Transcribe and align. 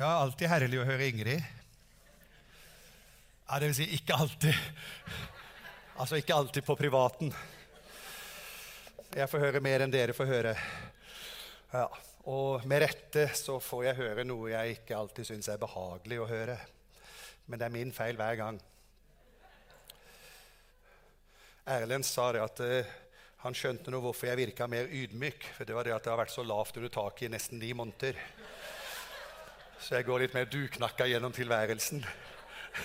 Ja, 0.00 0.14
alltid 0.16 0.48
herlig 0.48 0.78
å 0.80 0.84
høre 0.88 1.10
Ingrid. 1.10 1.42
Ja, 3.44 3.58
det 3.60 3.66
vil 3.68 3.74
si 3.76 3.84
ikke 3.98 4.16
alltid. 4.16 4.56
Altså 6.00 6.16
ikke 6.16 6.38
alltid 6.40 6.64
på 6.64 6.76
privaten. 6.80 7.34
Jeg 9.12 9.28
får 9.28 9.42
høre 9.44 9.60
mer 9.60 9.84
enn 9.84 9.92
dere 9.92 10.16
får 10.16 10.30
høre. 10.30 10.54
Ja, 11.74 11.84
Og 12.32 12.64
med 12.64 12.80
rette 12.80 13.26
så 13.36 13.58
får 13.60 13.84
jeg 13.90 13.98
høre 13.98 14.24
noe 14.24 14.48
jeg 14.54 14.78
ikke 14.78 14.96
alltid 14.96 15.28
syns 15.28 15.52
er 15.52 15.60
behagelig 15.60 16.22
å 16.24 16.30
høre. 16.32 16.56
Men 17.44 17.60
det 17.60 17.68
er 17.68 17.76
min 17.76 17.92
feil 17.92 18.16
hver 18.16 18.40
gang. 18.40 18.60
Erlend 21.76 22.08
sa 22.08 22.30
det 22.32 22.46
at 22.46 22.64
uh, 22.64 22.96
han 23.44 23.52
skjønte 23.52 23.92
nå 23.92 24.00
hvorfor 24.00 24.32
jeg 24.32 24.46
virka 24.46 24.64
mer 24.64 24.88
ydmyk. 24.88 25.44
For 25.58 25.68
det 25.68 25.76
var 25.76 25.84
det 25.84 25.92
at 25.98 26.08
det 26.08 26.14
har 26.14 26.22
vært 26.24 26.32
så 26.32 26.46
lavt 26.48 26.80
under 26.80 26.96
taket 26.96 27.28
i 27.28 27.34
nesten 27.36 27.60
ni 27.60 27.74
måneder. 27.76 28.16
Så 29.80 29.96
jeg 29.96 30.04
går 30.04 30.26
litt 30.26 30.34
mer 30.36 30.48
duknakka 30.50 31.06
gjennom 31.08 31.32
tilværelsen. 31.32 32.02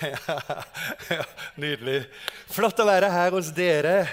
ja, 1.12 1.26
nydelig. 1.60 2.06
Flott 2.48 2.80
å 2.80 2.86
være 2.88 3.10
her 3.12 3.36
hos 3.36 3.50
dere. 3.56 4.06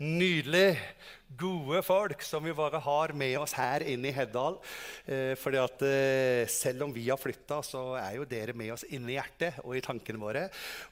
Nydelig 0.00 0.74
gode 1.38 1.82
folk 1.86 2.22
som 2.26 2.44
vi 2.44 2.54
bare 2.56 2.80
har 2.82 3.12
med 3.16 3.36
oss 3.38 3.54
her 3.58 3.84
inne 3.86 4.10
i 4.10 4.14
Heddal. 4.14 4.56
Eh, 5.06 5.34
fordi 5.38 5.60
at 5.62 5.84
eh, 5.86 6.44
selv 6.50 6.86
om 6.86 6.94
vi 6.94 7.06
har 7.08 7.20
flytta, 7.20 7.60
så 7.66 7.82
er 8.00 8.16
jo 8.18 8.26
dere 8.28 8.54
med 8.56 8.72
oss 8.74 8.84
inne 8.90 9.12
i 9.12 9.16
hjertet 9.16 9.60
og 9.64 9.76
i 9.78 9.82
tankene 9.84 10.20
våre. 10.20 10.46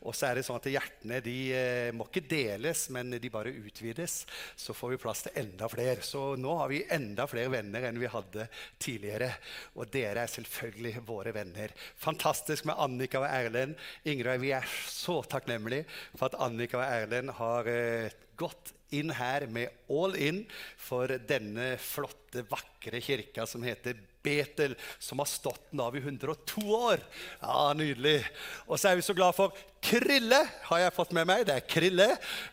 Og 0.07 0.17
så 0.17 0.29
er 0.29 0.39
det 0.39 0.47
sånn 0.47 0.61
at 0.61 0.71
hjertene 0.71 1.21
de 1.25 1.37
eh, 1.57 1.91
må 1.97 2.07
ikke 2.09 2.27
deles, 2.31 2.87
men 2.95 3.17
de 3.19 3.33
bare 3.33 3.55
utvides. 3.55 4.21
Så 4.59 4.77
får 4.77 4.95
vi 4.95 5.03
plass 5.03 5.25
til 5.27 5.43
enda 5.43 5.71
flere. 5.73 5.99
Så 6.07 6.33
nå 6.41 6.55
har 6.63 6.73
vi 6.73 6.85
enda 6.95 7.29
flere 7.31 7.53
venner 7.53 7.89
enn 7.89 8.01
vi 8.01 8.13
hadde 8.13 8.49
tidligere. 8.79 9.33
Og 9.77 9.91
dere 9.93 10.25
er 10.25 10.35
selvfølgelig 10.39 11.05
våre 11.09 11.35
venner. 11.37 11.75
Fantastisk 11.99 12.69
med 12.69 12.79
Annika 12.79 13.23
og 13.25 13.29
Erlend. 13.31 13.79
Ingrid, 14.09 14.43
vi 14.43 14.55
er 14.57 14.67
så 14.89 15.21
takknemlige 15.27 15.89
for 16.15 16.29
at 16.31 16.41
Annika 16.47 16.79
og 16.81 16.87
Erlend 16.87 17.37
har 17.39 17.71
eh, 17.73 18.19
gått 18.39 18.78
inn 18.95 19.13
her 19.15 19.47
med 19.53 19.75
all 19.93 20.17
in 20.17 20.45
for 20.81 21.13
denne 21.29 21.75
flotte, 21.83 22.45
vakre 22.49 23.01
kirka 23.05 23.47
som 23.49 23.65
heter 23.67 23.99
Betel, 24.23 24.75
som 24.99 25.21
har 25.23 25.29
stått 25.31 25.71
den 25.71 25.97
i 25.97 26.03
102 26.03 26.63
år. 26.75 27.03
Ja, 27.41 27.73
Nydelig. 27.77 28.23
Og 28.67 28.79
så 28.79 28.91
er 28.91 28.99
vi 28.99 29.05
så 29.07 29.15
glad 29.17 29.37
for 29.37 29.55
Krille, 29.79 30.41
har 30.67 30.81
jeg 30.83 30.95
fått 30.97 31.13
med 31.15 31.29
meg. 31.29 31.45
Det 31.47 31.55
er 31.55 31.67
Krille. 31.71 32.09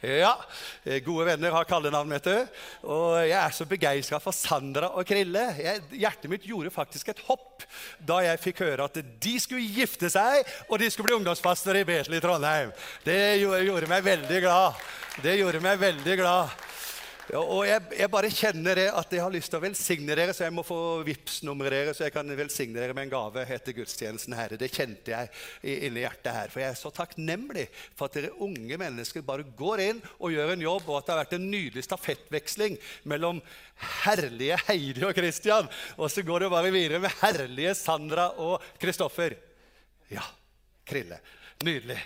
Ja, 0.05 0.35
Gode 1.05 1.25
venner 1.31 1.55
har 1.55 1.65
kallenavn, 1.67 2.13
vet 2.13 2.27
du. 2.29 2.59
Og 2.93 3.17
jeg 3.25 3.37
er 3.39 3.55
så 3.55 3.65
begeistra 3.69 4.19
for 4.21 4.35
Sandra 4.35 4.91
og 4.93 5.07
Krille. 5.09 5.47
Jeg, 5.57 5.81
hjertet 6.03 6.29
mitt 6.31 6.45
gjorde 6.45 6.73
faktisk 6.73 7.09
et 7.11 7.23
hopp 7.25 7.65
da 7.97 8.21
jeg 8.27 8.43
fikk 8.43 8.61
høre 8.65 8.85
at 8.85 9.01
de 9.01 9.35
skulle 9.41 9.65
gifte 9.65 10.11
seg, 10.13 10.45
og 10.69 10.77
de 10.79 10.91
skulle 10.93 11.09
bli 11.09 11.17
ungdomspastor 11.17 11.81
i 11.81 11.85
Betel 11.87 12.19
i 12.19 12.21
Trondheim. 12.23 12.71
Det 13.07 13.19
gjorde 13.41 13.89
meg 13.89 14.05
veldig 14.05 14.41
glad. 14.45 14.85
Det 15.25 15.37
gjorde 15.39 15.63
meg 15.65 15.81
veldig 15.81 16.21
glad. 16.21 16.65
Ja, 17.25 17.39
og 17.41 17.63
jeg, 17.65 17.81
jeg, 17.97 18.09
bare 18.13 18.29
kjenner 18.29 18.77
det 18.77 18.85
at 18.93 19.13
jeg 19.15 19.23
har 19.23 19.33
lyst 19.33 19.49
til 19.49 19.57
å 19.57 19.63
velsigne 19.63 20.13
dere, 20.13 20.33
så 20.35 20.43
jeg 20.45 20.53
må 20.53 20.61
få 20.65 20.77
Vipps-nummeret 21.07 21.73
deres, 21.73 21.97
så 21.97 22.05
jeg 22.05 22.13
kan 22.13 22.29
velsigne 22.37 22.77
dere 22.77 22.93
med 22.93 23.07
en 23.07 23.13
gave 23.15 23.45
etter 23.55 23.73
gudstjenesten. 23.73 24.35
Herre. 24.37 24.59
Det 24.61 24.69
kjente 24.69 25.13
jeg 25.13 25.77
inni 25.87 26.03
hjertet 26.03 26.35
her. 26.35 26.51
For 26.53 26.61
jeg 26.61 26.69
er 26.69 26.77
så 26.77 26.91
takknemlig 26.93 27.63
for 27.97 28.05
at 28.05 28.19
dere 28.19 28.35
unge 28.45 28.77
mennesker 28.77 29.25
bare 29.25 29.47
går 29.57 29.81
inn 29.87 30.01
og 30.19 30.35
gjør 30.35 30.53
en 30.53 30.65
jobb, 30.67 30.85
og 30.85 30.99
at 30.99 31.07
det 31.07 31.15
har 31.15 31.21
vært 31.23 31.33
en 31.39 31.47
nydelig 31.49 31.85
stafettveksling 31.87 32.77
mellom 33.09 33.39
herlige 34.03 34.59
Heidi 34.67 35.07
og 35.07 35.15
Christian. 35.17 35.71
Og 35.97 36.13
så 36.13 36.21
går 36.27 36.45
det 36.45 36.51
bare 36.53 36.73
videre 36.75 37.01
med 37.07 37.15
herlige 37.23 37.73
Sandra 37.79 38.27
og 38.43 38.61
Kristoffer. 38.81 39.33
Ja, 40.13 40.27
Krille. 40.85 41.17
Nydelig. 41.65 41.97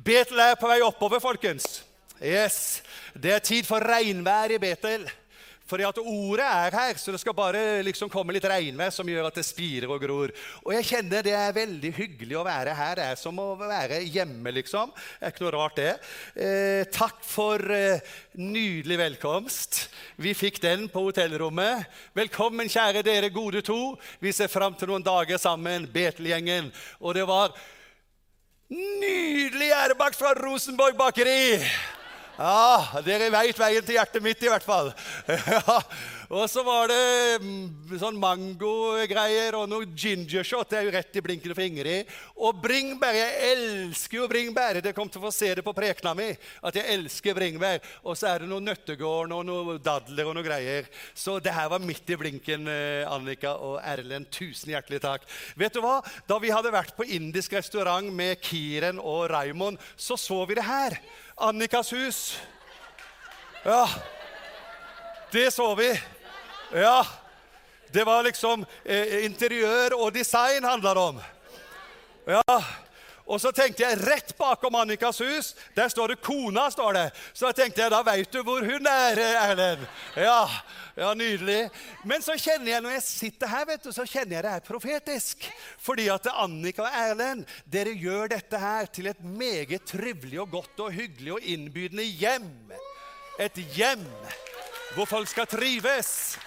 Betel 0.00 0.40
er 0.40 0.56
på 0.56 0.72
vei 0.72 0.80
oppover, 0.86 1.20
folkens. 1.20 1.82
Yes, 2.22 2.82
Det 3.12 3.32
er 3.32 3.44
tid 3.44 3.66
for 3.68 3.80
regnvær 3.84 4.54
i 4.54 4.58
Betel. 4.60 5.04
Fordi 5.66 5.82
at 5.82 5.98
ordet 5.98 6.46
er 6.46 6.74
her, 6.78 6.94
så 6.94 7.10
det 7.10 7.18
skal 7.18 7.34
bare 7.34 7.82
liksom 7.82 8.10
komme 8.10 8.30
litt 8.36 8.44
regnvær 8.46 8.92
som 8.94 9.08
gjør 9.10 9.26
at 9.26 9.38
det 9.40 9.42
spirer 9.48 9.90
og 9.90 9.98
gror. 9.98 10.30
Og 10.62 10.70
jeg 10.76 10.86
kjenner 10.92 11.24
det 11.26 11.34
er 11.34 11.56
veldig 11.56 11.90
hyggelig 11.96 12.36
å 12.38 12.44
være 12.46 12.74
her. 12.78 12.94
Det 13.00 13.06
er 13.10 13.18
som 13.18 13.40
å 13.42 13.48
være 13.58 13.98
hjemme, 14.04 14.52
liksom. 14.60 14.92
Det 14.94 15.26
er 15.26 15.34
ikke 15.34 15.44
noe 15.44 15.54
rart, 15.56 15.80
det. 15.80 15.96
Eh, 16.38 16.84
takk 16.94 17.18
for 17.26 17.66
eh, 17.74 18.14
nydelig 18.38 19.00
velkomst. 19.00 19.80
Vi 20.22 20.36
fikk 20.38 20.62
den 20.62 20.86
på 20.92 21.02
hotellrommet. 21.08 21.90
Velkommen, 22.14 22.70
kjære 22.70 23.02
dere 23.06 23.34
gode 23.34 23.64
to. 23.66 23.96
Vi 24.22 24.30
ser 24.36 24.52
fram 24.52 24.78
til 24.78 24.92
noen 24.92 25.04
dager 25.06 25.42
sammen, 25.42 25.90
Betel-gjengen. 25.90 26.70
Og 27.02 27.18
det 27.18 27.26
var 27.26 27.50
nydelig 28.70 29.74
gjærebakt 29.74 30.22
fra 30.22 30.30
Rosenborg 30.38 30.94
bakeri. 30.94 31.58
Ja, 32.36 33.00
dere 33.04 33.30
veit 33.32 33.56
veien 33.56 33.84
til 33.84 33.96
hjertet 33.96 34.24
mitt, 34.24 34.42
i 34.44 34.50
hvert 34.52 34.64
fall. 34.66 34.92
Og 36.28 36.48
så 36.50 36.62
var 36.66 36.90
det 36.90 37.38
mm, 37.42 37.98
sånn 38.00 38.16
mangogreier 38.18 39.54
og 39.58 39.68
noe 39.70 39.86
gingershot. 39.86 40.68
Det 40.70 40.78
er 40.80 40.88
jo 40.88 40.94
rett 40.96 41.18
i 41.18 41.22
blinken 41.22 41.54
for 41.54 41.62
Ingrid. 41.62 42.10
Og 42.42 42.58
bringebær. 42.62 43.14
Jeg 43.14 43.52
elsker 43.52 44.18
jo 44.18 44.30
bringebær. 44.30 44.80
Dere 44.80 44.94
kommer 44.96 45.14
til 45.14 45.22
å 45.22 45.26
få 45.28 45.34
se 45.34 45.52
det 45.58 45.64
på 45.66 45.74
prekena 45.76 46.16
mi. 46.18 46.32
At 46.66 46.78
jeg 46.78 46.96
elsker 46.96 47.36
bringebær. 47.38 47.78
Og 48.02 48.18
så 48.18 48.32
er 48.32 48.42
det 48.42 48.50
noe 48.50 48.64
nøttegård 48.64 49.36
og 49.36 49.44
noe 49.46 49.76
dadler 49.82 50.26
og 50.26 50.34
noe 50.38 50.46
greier. 50.46 50.90
Så 51.14 51.38
det 51.42 51.54
her 51.54 51.70
var 51.70 51.84
midt 51.84 52.10
i 52.10 52.18
blinken, 52.18 52.66
eh, 52.72 53.06
Annika 53.06 53.54
og 53.62 53.78
Erlend. 53.84 54.30
Tusen 54.34 54.74
hjertelig 54.74 55.02
takk. 55.06 55.28
Vet 55.54 55.78
du 55.78 55.82
hva? 55.84 56.00
Da 56.26 56.40
vi 56.42 56.50
hadde 56.54 56.74
vært 56.74 56.96
på 56.98 57.06
indisk 57.06 57.54
restaurant 57.54 58.10
med 58.10 58.42
Kiren 58.42 58.98
og 58.98 59.28
Raymond, 59.30 59.78
så 59.94 60.18
så 60.18 60.42
vi 60.48 60.58
det 60.58 60.66
her. 60.66 60.98
Annikas 61.38 61.94
hus. 61.94 62.20
Ja, 63.66 63.86
det 65.32 65.50
så 65.54 65.74
vi. 65.78 65.90
Ja. 66.72 67.06
Det 67.92 68.04
var 68.04 68.22
liksom 68.26 68.64
eh, 68.84 69.24
interiør 69.24 69.94
og 69.94 70.12
design 70.14 70.64
handla 70.64 70.94
det 70.94 71.00
om. 71.00 71.20
Ja. 72.26 72.58
Og 73.26 73.40
så 73.42 73.50
tenkte 73.50 73.82
jeg 73.82 73.98
rett 74.06 74.30
bakom 74.38 74.76
Annikas 74.78 75.18
hus, 75.18 75.54
der 75.74 75.88
står 75.90 76.08
det 76.08 76.20
'kona'. 76.22 76.70
står 76.70 76.92
det. 76.92 77.10
Så 77.32 77.46
da 77.46 77.52
tenkte 77.52 77.82
jeg, 77.82 77.90
da 77.90 78.02
veit 78.02 78.32
du 78.32 78.42
hvor 78.42 78.62
hun 78.62 78.86
er, 78.86 79.18
Erlend. 79.18 79.86
Ja, 80.16 80.48
ja, 80.96 81.14
nydelig. 81.14 81.70
Men 82.04 82.22
så 82.22 82.36
kjenner 82.38 82.70
jeg 82.70 82.82
når 82.82 82.90
jeg 82.90 83.02
sitter 83.02 83.50
her, 83.50 83.66
vet 83.66 83.82
du, 83.82 83.92
så 83.92 84.06
kjenner 84.06 84.36
jeg 84.36 84.42
det 84.46 84.52
er 84.52 84.60
profetisk. 84.68 85.50
Fordi 85.78 86.06
at 86.08 86.30
Annika 86.30 86.86
og 86.86 86.94
Erlend, 86.94 87.46
dere 87.66 87.98
gjør 87.98 88.28
dette 88.28 88.58
her 88.58 88.86
til 88.86 89.06
et 89.10 89.24
meget 89.24 89.82
trivelig 89.84 90.40
og 90.40 90.50
godt 90.50 90.80
og 90.86 90.92
hyggelig 90.92 91.32
og 91.32 91.42
innbydende 91.42 92.06
hjem. 92.06 92.50
Et 93.38 93.58
hjem 93.74 94.06
hvor 94.94 95.04
folk 95.04 95.28
skal 95.28 95.46
trives. 95.50 96.38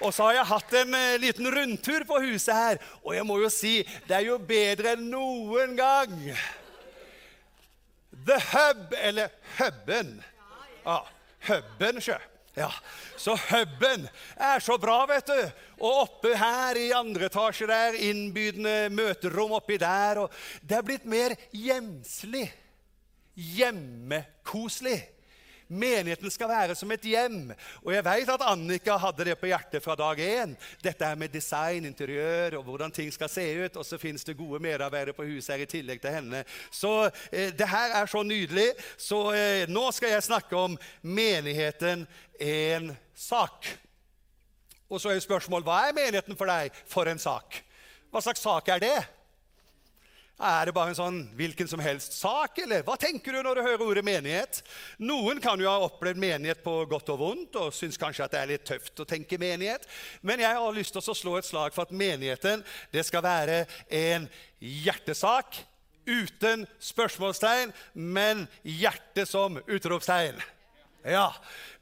Og 0.00 0.14
så 0.16 0.28
har 0.28 0.38
jeg 0.38 0.50
hatt 0.50 0.74
en 0.80 0.96
eh, 0.96 1.18
liten 1.20 1.50
rundtur 1.52 2.06
på 2.08 2.22
huset 2.24 2.54
her, 2.56 2.80
og 3.04 3.14
jeg 3.16 3.26
må 3.28 3.36
jo 3.42 3.50
si 3.52 3.80
det 4.08 4.16
er 4.16 4.26
jo 4.30 4.38
bedre 4.40 4.94
enn 4.96 5.10
noen 5.12 5.76
gang. 5.78 6.16
The 8.26 8.40
Hub, 8.50 8.96
eller 8.96 9.32
Hubben. 9.58 10.18
Ja, 10.84 11.00
Hubben, 11.48 12.00
sjø. 12.04 12.18
Ja, 12.56 12.70
Så 13.16 13.36
huben 13.36 14.08
er 14.36 14.58
så 14.60 14.76
bra, 14.80 15.04
vet 15.06 15.28
du. 15.28 15.38
Og 15.80 16.00
oppe 16.02 16.32
her 16.36 16.76
i 16.76 16.90
andre 16.96 17.28
etasje 17.30 17.68
der, 17.70 17.96
innbydende 18.08 18.90
møterom 18.92 19.54
oppi 19.56 19.78
der. 19.80 20.24
og 20.24 20.34
Det 20.62 20.76
er 20.76 20.86
blitt 20.86 21.06
mer 21.08 21.36
hjemslig. 21.52 22.48
Hjemmekoselig. 23.36 24.98
Menigheten 25.70 26.30
skal 26.34 26.50
være 26.50 26.74
som 26.74 26.90
et 26.90 27.04
hjem. 27.06 27.52
Og 27.84 27.92
jeg 27.94 28.04
vet 28.04 28.32
at 28.34 28.42
Annika 28.42 28.96
hadde 28.98 29.28
det 29.28 29.36
på 29.38 29.46
hjertet 29.46 29.84
fra 29.84 29.94
dag 29.98 30.18
én. 30.18 30.56
Dette 30.82 31.06
er 31.06 31.18
med 31.18 31.30
design, 31.30 31.86
interiør 31.86 32.58
og 32.58 32.64
hvordan 32.66 32.90
ting 32.90 33.12
skal 33.14 33.30
se 33.30 33.44
ut. 33.64 33.78
Og 33.78 33.86
så 33.86 33.98
fins 34.02 34.26
det 34.26 34.38
gode 34.38 34.58
medarbeidere 34.62 35.14
på 35.14 35.28
huset 35.28 35.54
her 35.54 35.62
i 35.62 35.70
tillegg 35.70 36.02
til 36.02 36.16
henne. 36.16 36.42
Så 36.74 37.10
eh, 37.30 37.52
det 37.54 37.68
her 37.70 37.94
er 38.00 38.10
så 38.10 38.24
nydelig. 38.26 38.72
Så 38.98 39.22
eh, 39.36 39.68
nå 39.70 39.86
skal 39.94 40.16
jeg 40.16 40.26
snakke 40.26 40.58
om 40.58 40.74
menigheten 41.02 42.02
en 42.40 42.90
sak. 43.14 43.70
Og 44.90 44.98
så 44.98 45.12
er 45.12 45.20
jo 45.20 45.28
spørsmålet 45.28 45.70
hva 45.70 45.80
er 45.86 45.94
menigheten 45.94 46.38
for 46.38 46.50
deg? 46.50 46.74
For 46.90 47.06
en 47.06 47.22
sak. 47.22 47.62
Hva 48.10 48.22
slags 48.26 48.42
sak 48.42 48.74
er 48.74 48.82
det? 48.82 48.98
Er 50.40 50.70
det 50.70 50.72
bare 50.72 50.94
en 50.94 50.96
sånn 50.96 51.16
hvilken 51.36 51.68
som 51.68 51.82
helst 51.84 52.14
sak, 52.16 52.62
eller 52.62 52.80
hva 52.86 52.94
tenker 52.96 53.34
du 53.36 53.42
når 53.44 53.58
du 53.58 53.66
hører 53.66 53.82
ordet 53.84 54.04
menighet? 54.08 54.62
Noen 55.04 55.36
kan 55.44 55.60
jo 55.60 55.68
ha 55.68 55.84
opplevd 55.84 56.16
menighet 56.22 56.62
på 56.64 56.78
godt 56.88 57.12
og 57.12 57.20
vondt 57.20 57.58
og 57.60 57.74
syns 57.76 58.00
kanskje 58.00 58.24
at 58.24 58.32
det 58.32 58.40
er 58.40 58.52
litt 58.54 58.64
tøft 58.64 59.04
å 59.04 59.08
tenke 59.08 59.36
menighet. 59.40 59.84
Men 60.24 60.40
jeg 60.40 60.56
har 60.56 60.78
lyst 60.78 60.96
til 60.96 61.04
å 61.04 61.18
slå 61.18 61.36
et 61.36 61.48
slag 61.48 61.76
for 61.76 61.84
at 61.84 61.92
menigheten 61.92 62.64
det 62.88 63.04
skal 63.04 63.26
være 63.26 63.66
en 64.00 64.24
hjertesak 64.64 65.60
uten 66.08 66.64
spørsmålstegn, 66.88 67.76
men 67.92 68.46
hjerte 68.64 69.28
som 69.28 69.60
utropstegn. 69.68 70.40
Ja, 71.04 71.28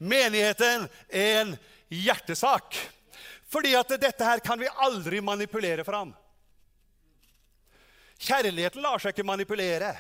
menigheten 0.03 0.91
er 1.07 1.43
en 1.45 1.59
hjertesak. 1.95 2.75
Fordi 3.49 3.79
at 3.79 3.95
dette 4.03 4.27
her 4.27 4.43
kan 4.43 4.59
vi 4.59 4.67
aldri 4.83 5.23
manipulere 5.23 5.87
fram. 5.87 6.11
Kjærligheten 8.19 8.83
lar 8.83 8.99
seg 9.03 9.15
ikke 9.15 9.27
manipulere. 9.27 9.93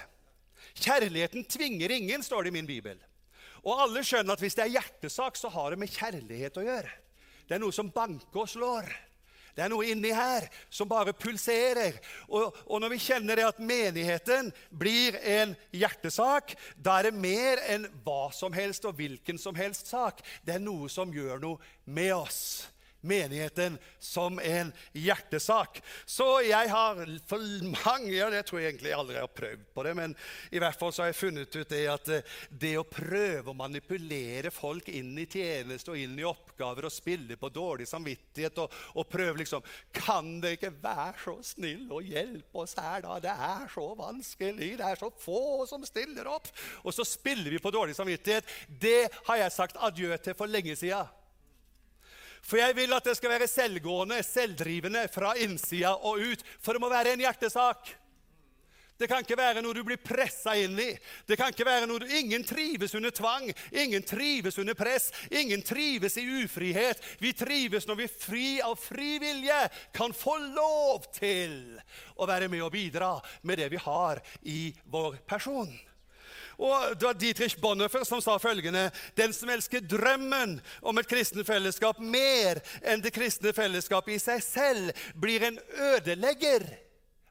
Kjærligheten 0.78 1.46
tvinger 1.46 1.92
ingen, 1.94 2.22
står 2.22 2.46
det 2.46 2.52
i 2.52 2.58
min 2.58 2.68
bibel. 2.68 2.98
Og 3.64 3.82
alle 3.82 4.02
skjønner 4.06 4.34
at 4.34 4.42
hvis 4.42 4.56
det 4.58 4.64
er 4.66 4.74
hjertesak, 4.78 5.38
så 5.38 5.50
har 5.54 5.72
det 5.72 5.80
med 5.82 5.92
kjærlighet 5.92 6.58
å 6.58 6.66
gjøre. 6.66 6.94
Det 7.48 7.56
er 7.56 7.62
noe 7.62 7.74
som 7.74 7.90
banker 7.94 8.42
og 8.42 8.50
slår. 8.50 8.88
Det 9.58 9.64
er 9.64 9.72
noe 9.72 9.88
inni 9.90 10.12
her 10.14 10.44
som 10.70 10.86
bare 10.86 11.14
pulserer. 11.18 11.96
Og, 12.28 12.54
og, 12.68 12.76
når 12.78 12.92
vi 12.92 13.00
kjenner 13.02 13.40
det 13.40 13.46
at 13.48 13.58
menigheten 13.58 14.52
blir 14.70 15.18
en 15.18 15.56
hjertesak, 15.74 16.54
da 16.76 17.00
er 17.00 17.08
det 17.08 17.18
mer 17.18 17.62
enn 17.66 17.88
hva 18.04 18.28
som 18.34 18.54
helst 18.54 18.86
og 18.86 18.94
hvilken 19.00 19.40
som 19.40 19.58
helst 19.58 19.90
sak. 19.90 20.22
Det 20.46 20.54
er 20.54 20.62
noe 20.62 20.86
som 20.92 21.10
gjør 21.14 21.42
noe 21.42 21.90
med 21.90 22.14
oss 22.14 22.68
menigheten 23.00 23.78
som 23.98 24.38
en 24.42 24.72
hjertesak. 24.92 25.80
Så 26.04 26.26
jeg 26.46 26.70
har 26.70 27.02
for 27.28 27.42
mange 27.84 28.18
og 28.24 28.34
Jeg 28.38 28.46
tror 28.46 28.60
jeg 28.60 28.72
egentlig 28.72 28.90
jeg 28.90 28.98
aldri 28.98 29.18
har 29.18 29.30
prøvd 29.32 29.64
på 29.74 29.84
det, 29.86 29.94
men 29.96 30.14
i 30.54 30.60
hvert 30.62 30.78
fall 30.78 30.92
så 30.92 31.02
har 31.02 31.10
jeg 31.12 31.18
funnet 31.20 31.56
ut 31.56 31.70
det 31.70 31.82
at 31.90 32.10
eh, 32.12 32.36
det 32.50 32.74
å 32.78 32.86
prøve 32.86 33.52
å 33.52 33.56
manipulere 33.56 34.52
folk 34.54 34.88
inn 34.92 35.14
i 35.18 35.26
tjeneste 35.30 35.92
og 35.92 36.00
inn 36.00 36.16
i 36.18 36.26
oppgaver 36.28 36.88
og 36.88 36.94
spille 36.94 37.38
på 37.40 37.50
dårlig 37.52 37.88
samvittighet 37.88 38.62
og, 38.62 38.74
og 38.94 39.08
prøve 39.10 39.42
liksom 39.42 39.64
Kan 39.94 40.38
dere 40.42 40.58
ikke 40.58 40.72
være 40.82 41.16
så 41.22 41.36
snill 41.54 41.86
og 41.94 42.06
hjelpe 42.06 42.62
oss 42.62 42.76
her, 42.78 43.02
da? 43.04 43.18
Det 43.22 43.32
er 43.32 43.68
så 43.72 43.86
vanskelig. 43.98 44.72
Det 44.78 44.86
er 44.86 45.00
så 45.00 45.10
få 45.22 45.66
som 45.68 45.84
stiller 45.86 46.28
opp. 46.30 46.50
Og 46.84 46.94
så 46.94 47.06
spiller 47.06 47.50
vi 47.52 47.62
på 47.62 47.72
dårlig 47.74 47.96
samvittighet. 47.98 48.48
Det 48.68 49.08
har 49.28 49.42
jeg 49.42 49.54
sagt 49.54 49.80
adjø 49.88 50.16
til 50.22 50.36
for 50.38 50.50
lenge 50.50 50.76
sida. 50.78 51.06
For 52.48 52.56
jeg 52.56 52.76
vil 52.78 52.96
at 52.96 53.04
det 53.04 53.16
skal 53.18 53.34
være 53.34 53.50
selvgående, 53.50 54.22
selvdrivende 54.24 55.04
fra 55.12 55.34
innsida 55.36 55.92
og 55.92 56.22
ut. 56.30 56.44
For 56.64 56.72
det 56.72 56.80
må 56.80 56.88
være 56.88 57.12
en 57.12 57.24
hjertesak. 57.26 57.90
Det 58.98 59.06
kan 59.06 59.22
ikke 59.22 59.36
være 59.38 59.60
noe 59.62 59.76
du 59.76 59.84
blir 59.86 60.00
pressa 60.02 60.56
inn 60.58 60.74
i. 60.82 60.88
Det 61.28 61.36
kan 61.38 61.52
ikke 61.52 61.66
være 61.68 61.86
noe 61.86 62.02
du, 62.02 62.06
Ingen 62.18 62.42
trives 62.42 62.96
under 62.98 63.12
tvang, 63.14 63.46
ingen 63.70 64.02
trives 64.02 64.58
under 64.58 64.74
press, 64.74 65.12
ingen 65.30 65.62
trives 65.62 66.16
i 66.18 66.24
ufrihet. 66.42 67.04
Vi 67.22 67.30
trives 67.36 67.86
når 67.86 68.00
vi 68.00 68.08
fri 68.10 68.48
av 68.64 68.74
fri 68.80 69.20
vilje 69.22 69.60
kan 69.94 70.16
få 70.16 70.34
lov 70.56 71.06
til 71.14 71.78
å 72.18 72.26
være 72.26 72.50
med 72.50 72.64
og 72.66 72.74
bidra 72.74 73.12
med 73.46 73.62
det 73.62 73.70
vi 73.76 73.84
har 73.84 74.18
i 74.50 74.72
vår 74.90 75.20
person. 75.30 75.70
Og 76.58 76.98
Det 76.98 77.06
var 77.06 77.14
Dietrich 77.14 77.54
Bonhoeffer 77.60 78.02
som 78.04 78.22
sa 78.22 78.34
følgende.: 78.42 78.90
Den 79.14 79.32
som 79.32 79.50
elsker 79.50 79.80
drømmen 79.80 80.58
om 80.82 80.98
et 80.98 81.08
kristent 81.08 81.46
fellesskap 81.46 82.00
mer 82.02 82.58
enn 82.82 83.02
det 83.04 83.14
kristne 83.14 83.52
fellesskapet 83.54 84.16
i 84.16 84.22
seg 84.22 84.42
selv, 84.42 84.90
blir 85.14 85.46
en 85.46 85.58
ødelegger 85.94 86.66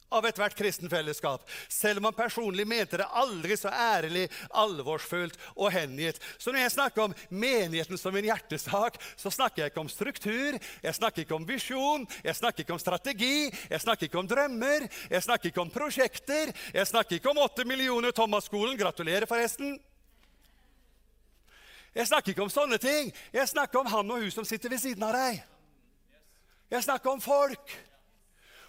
av 0.09 0.25
ethvert 0.25 0.55
kristenfellesskap. 0.55 1.49
selv 1.69 1.97
om 1.97 2.03
han 2.03 2.13
personlig 2.13 2.67
mente 2.67 2.97
det 2.97 3.05
aldri 3.05 3.57
så 3.57 3.69
ærlig, 3.69 4.27
alvorsfullt 4.49 5.37
og 5.55 5.71
hengitt. 5.71 6.21
Så 6.37 6.51
når 6.51 6.59
jeg 6.59 6.71
snakker 6.71 7.01
om 7.01 7.15
menigheten 7.29 7.97
som 7.97 8.15
en 8.15 8.29
hjertesak, 8.29 8.97
så 9.17 9.31
snakker 9.31 9.63
jeg 9.63 9.71
ikke 9.71 9.83
om 9.83 9.89
struktur, 9.89 10.59
jeg 10.83 10.95
snakker 10.95 11.21
ikke 11.21 11.35
om 11.35 11.47
visjon, 11.47 12.07
jeg 12.23 12.35
snakker 12.35 12.63
ikke 12.63 12.73
om 12.73 12.79
strategi, 12.79 13.51
jeg 13.69 13.81
snakker 13.81 14.07
ikke 14.07 14.19
om 14.19 14.27
drømmer, 14.27 14.87
jeg 15.09 15.23
snakker 15.23 15.51
ikke 15.51 15.61
om 15.61 15.73
prosjekter, 15.73 16.53
jeg 16.73 16.87
snakker 16.87 17.19
ikke 17.19 17.29
om 17.29 17.43
åtte 17.43 17.65
millioner 17.65 18.11
Thomas-skolen. 18.11 18.77
Gratulerer, 18.77 19.25
forresten. 19.25 19.77
Jeg 21.97 22.07
snakker 22.07 22.31
ikke 22.31 22.45
om 22.45 22.53
sånne 22.53 22.77
ting. 22.77 23.09
Jeg 23.33 23.49
snakker 23.49 23.79
om 23.79 23.87
han 23.89 24.11
og 24.11 24.21
hun 24.21 24.31
som 24.31 24.45
sitter 24.45 24.69
ved 24.69 24.81
siden 24.83 25.03
av 25.07 25.15
deg. 25.17 25.39
Jeg 26.69 26.83
snakker 26.83 27.09
om 27.09 27.21
folk. 27.23 27.73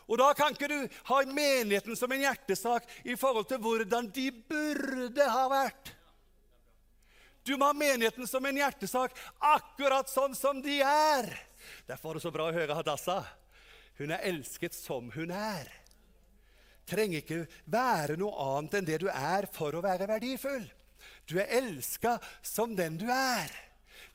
Og 0.08 0.16
da 0.20 0.32
kan 0.37 0.55
ikke 0.55 0.70
du 0.72 0.78
ha 1.10 1.20
menigheten 1.28 1.96
som 1.96 2.12
en 2.12 2.25
hjertesak 2.25 2.88
i 3.05 3.16
forhold 3.20 3.49
til 3.50 3.60
hvordan 3.60 4.08
de 4.14 4.31
burde 4.32 5.26
ha 5.28 5.44
vært. 5.52 5.93
Du 7.44 7.55
må 7.56 7.69
ha 7.69 7.76
menigheten 7.76 8.28
som 8.28 8.44
en 8.44 8.60
hjertesak 8.60 9.14
akkurat 9.40 10.08
sånn 10.10 10.34
som 10.37 10.62
de 10.64 10.81
er. 10.84 11.28
Derfor 11.88 12.12
er 12.12 12.19
det 12.19 12.25
så 12.25 12.32
bra 12.32 12.49
å 12.49 12.56
høre 12.56 12.76
Hadassa. 12.76 13.20
Hun 14.00 14.12
er 14.14 14.25
elsket 14.31 14.76
som 14.76 15.12
hun 15.14 15.32
er. 15.34 15.69
Trenger 16.88 17.20
ikke 17.20 17.44
være 17.69 18.16
noe 18.20 18.37
annet 18.56 18.78
enn 18.78 18.88
det 18.88 19.00
du 19.02 19.08
er 19.12 19.49
for 19.52 19.76
å 19.76 19.84
være 19.84 20.08
verdifull. 20.08 20.64
Du 21.28 21.37
er 21.40 21.52
elska 21.60 22.16
som 22.44 22.76
den 22.76 22.96
du 23.00 23.08
er. 23.12 23.52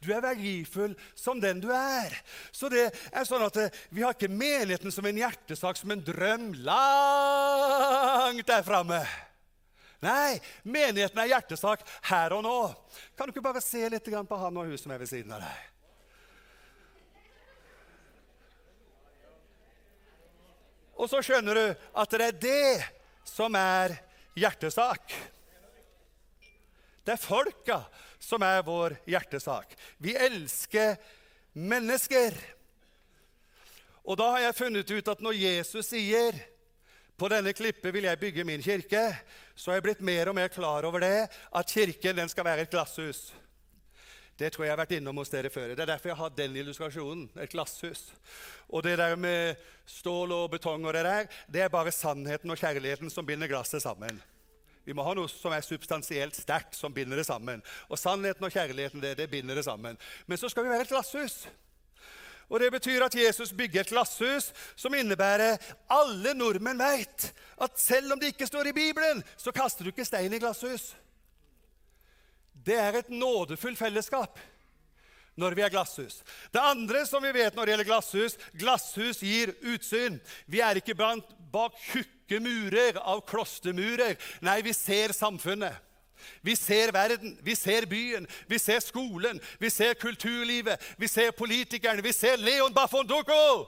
Du 0.04 0.12
er 0.14 0.24
verdifull 0.24 0.96
som 1.16 1.42
den 1.42 1.62
du 1.64 1.70
er. 1.74 2.16
Så 2.52 2.70
det 2.72 2.90
er 3.12 3.28
sånn 3.28 3.46
at 3.46 3.60
eh, 3.62 3.84
Vi 3.94 4.04
har 4.04 4.16
ikke 4.16 4.32
menigheten 4.32 4.92
som 4.94 5.06
en 5.08 5.20
hjertesak, 5.20 5.80
som 5.80 5.94
en 5.94 6.04
drøm 6.04 6.52
langt 6.66 8.48
der 8.48 8.66
framme. 8.66 9.04
Nei, 10.04 10.40
menigheten 10.68 11.20
er 11.22 11.32
hjertesak 11.32 11.86
her 12.10 12.36
og 12.36 12.44
nå. 12.44 12.58
Kan 13.16 13.30
du 13.30 13.36
ikke 13.36 13.46
bare 13.46 13.64
se 13.64 13.86
litt 13.88 14.10
på 14.10 14.40
han 14.42 14.58
og 14.60 14.68
hun 14.68 14.80
som 14.80 14.92
er 14.92 15.00
ved 15.00 15.12
siden 15.12 15.32
av 15.36 15.46
deg? 15.46 15.70
Og 21.00 21.10
så 21.10 21.24
skjønner 21.26 21.58
du 21.58 21.64
at 22.00 22.14
det 22.14 22.28
er 22.28 22.42
det 22.44 22.84
som 23.28 23.56
er 23.58 23.96
hjertesak. 24.38 25.16
Det 27.04 27.16
er 27.16 27.20
folka 27.20 27.82
som 28.24 28.44
er 28.46 28.64
vår 28.66 28.96
hjertesak. 29.10 29.76
Vi 29.98 30.16
elsker 30.16 30.96
mennesker. 31.54 32.38
Og 34.04 34.18
da 34.20 34.32
har 34.36 34.48
jeg 34.48 34.58
funnet 34.58 34.92
ut 34.92 35.14
at 35.14 35.24
når 35.24 35.40
Jesus 35.40 35.92
sier 35.92 36.40
på 37.20 37.30
denne 37.32 37.54
klippet 37.56 37.94
vil 37.94 38.08
jeg 38.08 38.20
bygge 38.20 38.44
min 38.48 38.64
kirke, 38.64 39.04
så 39.56 39.72
har 39.72 39.80
jeg 39.80 39.86
blitt 39.86 40.04
mer 40.04 40.32
og 40.32 40.36
mer 40.36 40.50
klar 40.52 40.88
over 40.88 41.04
det, 41.04 41.30
at 41.30 41.72
kirken 41.72 42.18
den 42.18 42.32
skal 42.32 42.48
være 42.48 42.66
et 42.66 42.74
glasshus. 42.74 43.30
Det 44.40 44.50
tror 44.50 44.66
jeg 44.66 44.72
jeg 44.72 44.74
har 44.74 44.82
vært 44.82 44.96
innom 44.98 45.20
hos 45.22 45.30
dere 45.30 45.52
før. 45.54 45.76
Det 45.76 45.84
er 45.84 45.92
derfor 45.92 46.10
jeg 46.10 46.18
har 46.18 46.32
den 46.34 46.56
illustrasjonen. 46.58 47.28
Et 47.38 47.52
glasshus. 47.54 48.08
Og 48.74 48.82
det 48.84 48.98
der 48.98 49.14
med 49.16 49.62
stål 49.86 50.34
og 50.34 50.50
betong 50.56 50.88
og 50.90 50.96
det 50.98 51.04
der, 51.06 51.28
det 51.54 51.62
er 51.62 51.74
bare 51.74 51.94
sannheten 51.94 52.50
og 52.50 52.58
kjærligheten 52.58 53.14
som 53.14 53.28
binder 53.28 53.52
glasset 53.52 53.86
sammen. 53.86 54.18
Vi 54.84 54.94
må 54.96 55.04
ha 55.08 55.14
noe 55.16 55.32
som 55.32 55.54
er 55.56 55.64
substansielt 55.64 56.36
sterkt, 56.36 56.76
som 56.76 56.94
binder 56.94 57.20
det 57.20 57.28
sammen. 57.28 57.64
Og 57.88 58.00
sannheten 58.00 58.44
og 58.44 58.52
kjærligheten 58.52 59.04
det, 59.04 59.16
det 59.18 59.30
binder 59.32 59.56
det 59.56 59.66
sammen. 59.66 60.00
Men 60.28 60.40
så 60.40 60.50
skal 60.52 60.66
vi 60.66 60.74
være 60.74 60.88
et 60.88 60.92
glasshus. 60.92 61.46
Og 62.50 62.60
Det 62.60 62.72
betyr 62.72 63.06
at 63.06 63.16
Jesus 63.16 63.54
bygger 63.54 63.82
et 63.82 63.90
glasshus 63.90 64.52
som 64.76 64.94
innebærer 64.94 65.58
alle 65.90 66.34
nordmenn 66.36 66.80
vet 66.80 67.32
at 67.64 67.80
selv 67.80 68.14
om 68.14 68.20
det 68.20 68.34
ikke 68.34 68.48
står 68.48 68.70
i 68.70 68.76
Bibelen, 68.76 69.24
så 69.38 69.52
kaster 69.56 69.84
du 69.84 69.94
ikke 69.94 70.06
stein 70.06 70.34
i 70.34 70.40
glasshus. 70.40 70.92
Det 72.54 72.76
er 72.76 73.00
et 73.00 73.10
nådefullt 73.10 73.80
fellesskap 73.80 74.40
når 75.40 75.56
vi 75.58 75.64
er 75.66 75.74
glasshus. 75.74 76.22
Det 76.54 76.62
andre 76.62 77.06
som 77.10 77.24
vi 77.24 77.34
vet 77.36 77.56
når 77.56 77.66
det 77.66 77.74
gjelder 77.74 77.90
glasshus, 77.90 78.38
glasshus 78.60 79.24
gir 79.26 79.54
utsyn. 79.74 80.20
Vi 80.46 80.62
er 80.62 80.80
ikke 80.80 80.98
bak 80.98 81.80
tjukke 81.88 82.42
murer 82.44 83.00
av 83.02 83.24
klostermurer. 83.30 84.18
Nei, 84.46 84.62
vi 84.66 84.76
ser 84.78 85.16
samfunnet. 85.16 85.74
Vi 86.40 86.56
ser 86.56 86.94
verden, 86.96 87.38
vi 87.44 87.56
ser 87.56 87.86
byen, 87.86 88.28
vi 88.48 88.56
ser 88.60 88.80
skolen, 88.80 89.42
vi 89.60 89.68
ser 89.70 89.98
kulturlivet, 90.00 90.80
vi 90.98 91.08
ser 91.12 91.34
politikerne, 91.36 92.04
vi 92.04 92.14
ser 92.16 92.40
Leon 92.40 92.74
Bafondoko! 92.74 93.68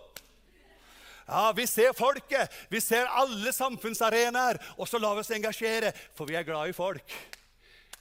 Ja, 1.27 1.51
Vi 1.57 1.65
ser 1.67 1.93
folket, 1.97 2.51
vi 2.69 2.79
ser 2.79 3.09
alle 3.09 3.51
samfunnsarenaer, 3.51 4.59
og 4.77 4.87
så 4.87 4.99
lar 5.01 5.15
vi 5.17 5.23
oss 5.23 5.31
engasjere, 5.33 5.89
for 6.13 6.29
vi 6.29 6.37
er 6.37 6.45
glad 6.45 6.69
i 6.69 6.75
folk. 6.77 7.01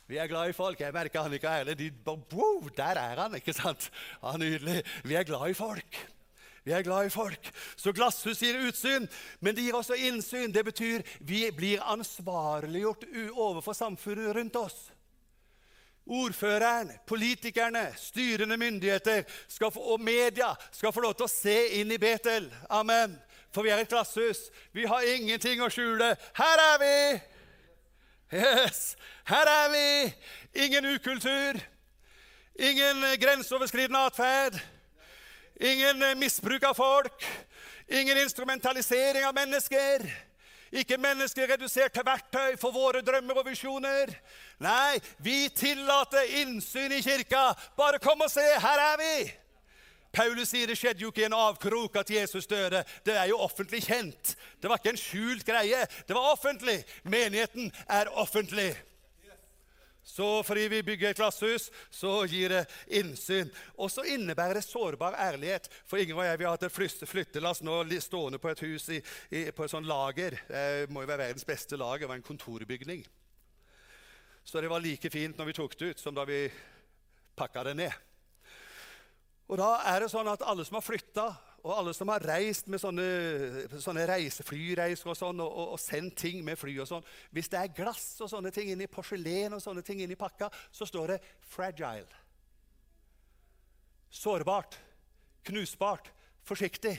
Vi 0.07 0.19
er 0.21 0.29
glad 0.29 0.51
i 0.51 0.57
folk. 0.57 0.81
Jeg 0.81 0.93
merker 0.93 1.25
Annika 1.25 1.49
og 1.49 1.61
Erle. 1.61 1.75
De, 1.79 1.91
wow, 2.07 2.69
der 2.77 2.99
er 3.01 3.23
han! 3.23 3.35
ikke 3.35 3.55
sant? 3.57 3.91
Ja, 4.23 4.37
Nydelig. 4.37 4.83
Vi 5.05 5.15
er 5.15 5.25
glad 5.25 5.51
i 5.51 5.57
folk. 5.57 6.01
Vi 6.65 6.73
er 6.73 6.83
glad 6.83 7.07
i 7.07 7.13
folk. 7.13 7.51
Så 7.77 7.93
glasshus 7.93 8.41
gir 8.41 8.61
utsyn, 8.69 9.09
men 9.41 9.57
det 9.57 9.67
gir 9.67 9.77
også 9.77 9.97
innsyn. 9.97 10.53
Det 10.53 10.65
betyr 10.65 11.05
vi 11.21 11.47
blir 11.57 11.85
ansvarliggjort 11.93 13.05
overfor 13.33 13.77
samfunnet 13.77 14.37
rundt 14.37 14.57
oss. 14.57 14.79
Ordføreren, 16.05 16.91
politikerne, 17.09 17.87
styrende 17.97 18.57
myndigheter 18.61 19.25
få, 19.49 19.81
og 19.81 20.01
media 20.01 20.51
skal 20.73 20.93
få 20.93 21.01
lov 21.01 21.15
til 21.17 21.25
å 21.25 21.33
se 21.33 21.57
inn 21.81 21.93
i 21.93 22.01
Betel. 22.01 22.51
Amen. 22.69 23.17
For 23.53 23.65
vi 23.65 23.73
er 23.73 23.81
et 23.81 23.89
glasshus. 23.89 24.51
Vi 24.73 24.85
har 24.85 25.07
ingenting 25.15 25.63
å 25.65 25.71
skjule. 25.73 26.13
Her 26.37 26.65
er 26.73 26.83
vi! 26.83 26.99
Yes, 28.33 28.97
Her 29.25 29.47
er 29.47 29.69
vi! 29.71 30.15
Ingen 30.65 30.85
ukultur, 30.95 31.59
ingen 32.55 33.21
grenseoverskridende 33.21 33.99
atferd, 33.99 34.59
ingen 35.61 36.19
misbruk 36.19 36.63
av 36.63 36.75
folk, 36.75 37.25
ingen 37.89 38.19
instrumentalisering 38.23 39.25
av 39.25 39.35
mennesker. 39.35 40.07
Ikke 40.75 40.99
mennesker 40.99 41.47
redusert 41.53 41.95
til 41.95 42.07
verktøy 42.07 42.57
for 42.59 42.75
våre 42.75 43.03
drømmer 43.07 43.39
og 43.39 43.47
visjoner. 43.47 44.11
Nei, 44.59 44.99
vi 45.23 45.49
tillater 45.55 46.33
innsyn 46.41 46.97
i 46.97 47.03
kirka. 47.03 47.53
Bare 47.79 48.01
kom 48.03 48.25
og 48.27 48.31
se, 48.33 48.43
her 48.43 48.83
er 48.89 48.99
vi! 48.99 49.44
Paulus 50.15 50.53
sier 50.53 50.71
det 50.71 50.79
skjedde 50.79 51.03
jo 51.03 51.11
ikke 51.13 51.25
i 51.25 51.29
en 51.29 51.37
avkrok 51.37 51.99
at 52.01 52.11
Jesus 52.15 52.47
døde. 52.51 52.85
Det 53.07 53.17
er 53.19 53.29
jo 53.33 53.43
offentlig 53.43 53.83
kjent. 53.87 54.35
Det 54.63 54.71
var 54.71 54.81
ikke 54.81 54.95
en 54.95 55.01
skjult 55.01 55.47
greie. 55.47 55.85
Det 56.07 56.17
var 56.17 56.33
offentlig. 56.33 56.81
Menigheten 57.03 57.73
er 57.91 58.13
offentlig. 58.15 58.73
Så 60.05 60.43
fordi 60.45 60.69
vi 60.69 60.83
bygger 60.83 61.11
et 61.11 61.17
glasshus, 61.17 61.71
så 61.91 62.27
gir 62.29 62.53
det 62.53 62.65
innsyn. 62.93 63.49
Og 63.81 63.89
så 63.91 64.05
innebærer 64.05 64.59
det 64.59 64.67
sårbar 64.67 65.17
ærlighet. 65.17 65.71
For 65.89 65.97
Ingrid 65.97 66.19
og 66.19 66.27
jeg 66.29 66.39
vi 66.39 66.45
har 66.45 66.59
hatt 66.59 66.67
et 66.69 67.09
flyttelass 67.09 67.63
nå 67.65 67.81
stående 68.05 68.39
på 68.39 68.53
et 68.53 68.61
hus 68.67 68.89
i, 68.93 69.01
i, 69.33 69.51
på 69.51 69.65
et 69.65 69.73
sånt 69.73 69.89
lager. 69.89 70.37
Det 70.49 70.91
må 70.93 71.03
jo 71.03 71.09
være 71.09 71.25
verdens 71.25 71.49
beste 71.49 71.81
lager. 71.81 72.05
Det 72.05 72.13
var 72.13 72.21
en 72.21 72.29
kontorbygning. 72.29 73.07
Så 74.45 74.61
det 74.61 74.69
var 74.69 74.85
like 74.85 75.11
fint 75.11 75.39
når 75.39 75.49
vi 75.49 75.57
tok 75.57 75.79
det 75.81 75.95
ut, 75.95 76.01
som 76.01 76.15
da 76.15 76.27
vi 76.29 76.51
pakka 77.35 77.65
det 77.65 77.79
ned. 77.81 78.14
Og 79.49 79.59
da 79.61 79.75
er 79.93 80.05
det 80.05 80.13
sånn 80.13 80.29
at 80.31 80.45
alle 80.47 80.65
som 80.65 80.79
har 80.79 80.85
flytta, 80.85 81.27
og 81.65 81.73
alle 81.73 81.95
som 81.97 82.11
har 82.13 82.25
reist 82.29 82.67
med 82.69 82.81
sånne, 82.81 83.05
sånne 83.81 84.05
reise, 84.09 84.45
flyreiser 84.45 85.09
og 85.09 85.17
sånn, 85.17 85.41
og, 85.41 85.49
og, 85.49 85.71
og, 85.77 85.81
sendt 85.81 86.19
ting 86.21 86.43
med 86.45 86.59
fly 86.61 86.75
og 86.83 86.89
sånn 86.91 87.07
Hvis 87.33 87.49
det 87.53 87.61
er 87.61 87.73
glass 87.73 88.21
og 88.21 88.29
sånne 88.29 88.53
ting 88.53 88.69
inni 88.75 88.89
porselen 88.91 89.57
og 89.57 89.63
sånne 89.65 89.85
ting 89.85 90.03
inni 90.05 90.19
pakka, 90.21 90.51
så 90.73 90.85
står 90.89 91.15
det 91.15 91.19
'fragile'. 91.49 92.21
Sårbart. 94.11 94.77
Knusbart. 95.45 96.11
Forsiktig. 96.45 96.99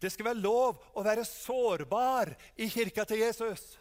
Det 0.00 0.10
skal 0.12 0.30
være 0.30 0.42
lov 0.42 0.78
å 0.94 1.02
være 1.02 1.26
sårbar 1.26 2.34
i 2.56 2.68
kirka 2.70 3.04
til 3.04 3.18
Jesus. 3.18 3.78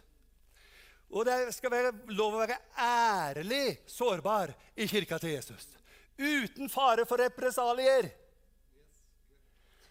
Og 1.14 1.26
det 1.26 1.54
skal 1.54 1.72
være 1.72 1.94
lov 2.18 2.34
å 2.34 2.42
være 2.42 2.58
ærlig 2.78 3.78
sårbar 3.86 4.54
i 4.76 4.88
kirka 4.90 5.20
til 5.22 5.36
Jesus. 5.36 5.70
Uten 6.18 6.70
fare 6.70 7.08
for 7.10 7.22
represalier. 7.22 8.12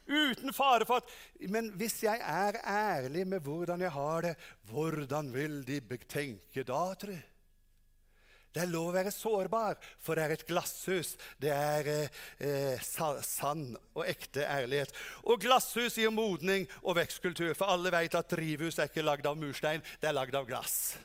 Uten 0.07 0.53
fare 0.53 0.87
for 0.87 1.03
at 1.03 1.51
Men 1.51 1.71
hvis 1.79 2.03
jeg 2.03 2.19
er 2.21 2.59
ærlig 2.67 3.27
med 3.27 3.41
hvordan 3.41 3.81
jeg 3.81 3.93
har 3.95 4.23
det, 4.27 4.37
hvordan 4.71 5.33
vil 5.35 5.63
de 5.67 5.81
tenke 6.09 6.65
da, 6.67 6.95
tru? 6.95 7.15
Det 8.53 8.61
er 8.61 8.69
lov 8.69 8.91
å 8.91 8.93
være 8.93 9.11
sårbar, 9.15 9.79
for 10.03 10.19
det 10.19 10.25
er 10.27 10.35
et 10.35 10.45
glasshus. 10.45 11.15
Det 11.41 11.53
er 11.55 11.89
eh, 12.37 12.83
sann 13.25 13.71
og 13.95 14.03
ekte 14.05 14.45
ærlighet. 14.45 14.93
Og 15.25 15.41
glasshus 15.41 15.97
gir 15.97 16.13
modning 16.13 16.67
og 16.83 16.99
vekstkultur, 17.01 17.55
for 17.57 17.73
alle 17.73 17.95
vet 17.95 18.19
at 18.19 18.29
drivhus 18.35 18.77
er 18.77 18.93
ikke 18.93 19.07
lagd 19.07 19.31
av 19.31 19.41
murstein, 19.41 19.81
det 20.03 20.11
er 20.11 20.19
lagd 20.19 20.37
av 20.37 20.45
glass. 20.51 20.99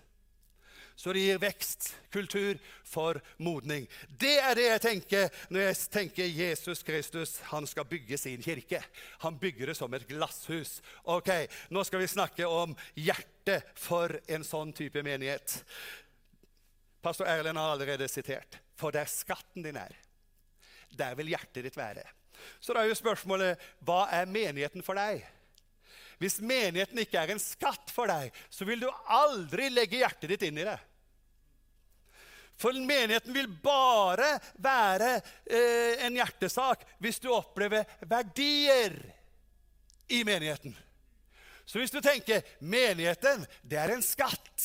Så 0.97 1.13
det 1.13 1.21
gir 1.21 1.37
vekstkultur 1.37 2.57
for 2.81 3.19
modning. 3.37 3.83
Det 4.09 4.33
er 4.41 4.57
det 4.57 4.63
jeg 4.65 4.81
tenker 4.81 5.43
når 5.53 5.61
jeg 5.67 5.77
tenker 5.93 6.31
Jesus 6.39 6.81
Kristus. 6.85 7.35
Han 7.51 7.69
skal 7.69 7.85
bygge 7.85 8.17
sin 8.17 8.41
kirke. 8.41 8.81
Han 9.21 9.37
bygger 9.37 9.69
det 9.69 9.77
som 9.77 9.93
et 9.93 10.07
glasshus. 10.09 10.79
Ok, 11.05 11.29
Nå 11.69 11.85
skal 11.85 12.01
vi 12.01 12.09
snakke 12.09 12.49
om 12.49 12.73
hjertet 12.97 13.69
for 13.77 14.17
en 14.25 14.45
sånn 14.47 14.73
type 14.73 15.05
menighet. 15.05 15.59
Pastor 17.05 17.29
Erlend 17.29 17.61
har 17.61 17.77
allerede 17.77 18.09
sitert. 18.09 18.57
For 18.77 18.93
der 18.93 19.05
skatten 19.05 19.65
din 19.65 19.77
er, 19.77 19.93
der 20.97 21.13
vil 21.17 21.29
hjertet 21.29 21.65
ditt 21.65 21.77
være. 21.77 22.09
Så 22.57 22.73
da 22.73 22.81
er 22.81 22.89
jo 22.89 22.97
spørsmålet 22.97 23.61
hva 23.85 24.07
er 24.13 24.29
menigheten 24.29 24.85
for 24.85 24.97
deg? 24.97 25.21
Hvis 26.17 26.39
menigheten 26.41 26.99
ikke 27.03 27.21
er 27.21 27.33
en 27.33 27.41
skatt 27.41 27.91
for 27.93 28.09
deg, 28.09 28.33
så 28.49 28.65
vil 28.65 28.81
du 28.81 28.89
aldri 29.13 29.69
legge 29.69 30.01
hjertet 30.01 30.31
ditt 30.33 30.47
inn 30.49 30.61
i 30.61 30.65
det. 30.65 30.77
For 32.57 32.73
menigheten 32.73 33.35
vil 33.35 33.51
bare 33.61 34.31
være 34.57 35.11
eh, 35.45 36.05
en 36.07 36.17
hjertesak 36.17 36.87
hvis 37.03 37.21
du 37.21 37.29
opplever 37.29 37.85
verdier 38.09 38.97
i 40.09 40.23
menigheten. 40.25 40.73
Så 41.67 41.81
hvis 41.81 41.91
du 41.91 41.99
tenker 41.99 42.45
menigheten 42.63 43.41
det 43.67 43.75
er 43.75 43.91
en 43.91 44.03
skatt, 44.05 44.63